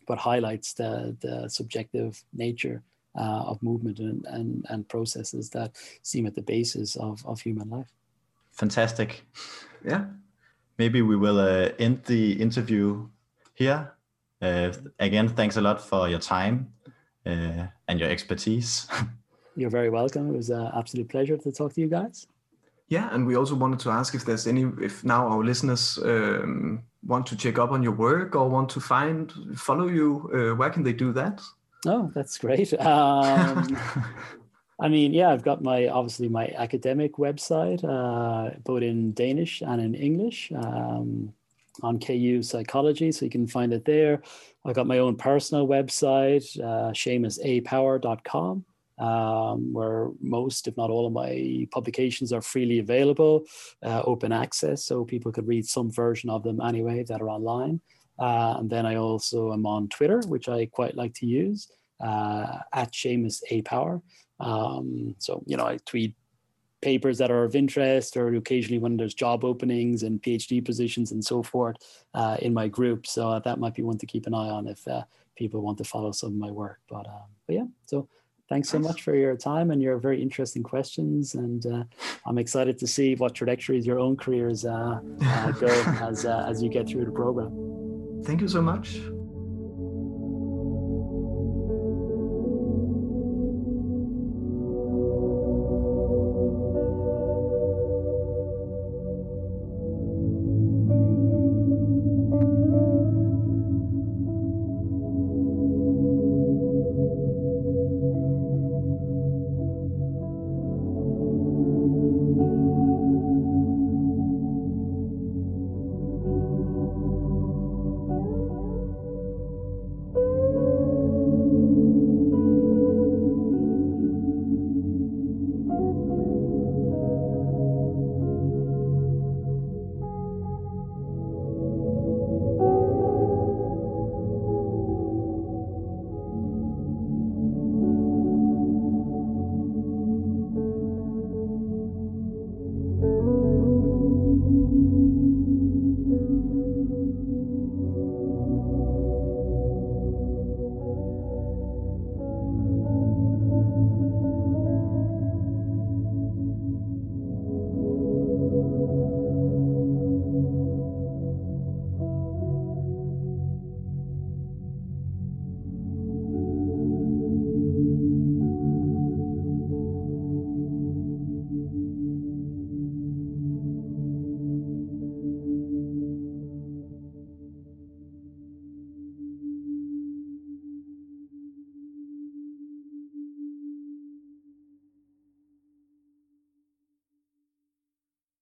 [0.07, 2.83] but highlights the, the subjective nature
[3.19, 5.73] uh, of movement and, and, and processes that
[6.03, 7.93] seem at the basis of, of human life.
[8.53, 9.25] Fantastic.
[9.85, 10.07] Yeah.
[10.79, 13.09] Maybe we will uh, end the interview
[13.55, 13.93] here.
[14.41, 16.73] Uh, again, thanks a lot for your time
[17.27, 18.87] uh, and your expertise.
[19.59, 20.29] You're very welcome.
[20.29, 22.29] It was an absolute pleasure to talk to you guys.
[22.87, 26.85] Yeah, and we also wanted to ask if there's any, if now our listeners um,
[27.05, 30.71] want to check up on your work or want to find, follow you, uh, where
[30.71, 31.43] can they do that?
[31.87, 32.73] Oh, that's great.
[32.75, 33.77] Um,
[34.81, 39.81] I mean, yeah, I've got my obviously my academic website, uh, both in Danish and
[39.81, 41.35] in English, um,
[41.83, 44.23] on KU Psychology, so you can find it there.
[44.65, 48.65] I've got my own personal website, uh, SeamusApower.com
[48.99, 53.45] um, where most, if not all, of my publications are freely available,
[53.83, 57.81] uh, open access, so people could read some version of them anyway that are online.
[58.19, 61.69] Uh, and then I also am on Twitter, which I quite like to use
[62.01, 64.03] uh, at Seamus A Power.
[64.41, 66.15] Um, so you know, I tweet
[66.81, 71.25] papers that are of interest, or occasionally when there's job openings and PhD positions and
[71.25, 71.77] so forth
[72.15, 73.07] uh, in my group.
[73.07, 75.03] So that might be one to keep an eye on if uh,
[75.37, 76.79] people want to follow some of my work.
[76.89, 78.09] But, um, but yeah, so
[78.49, 81.35] thanks so much for your time and your very interesting questions.
[81.35, 81.85] And uh,
[82.27, 85.67] I'm excited to see what trajectories your own careers uh, uh, go
[86.01, 88.23] as, uh, as you get through the program.
[88.25, 89.01] Thank you so much.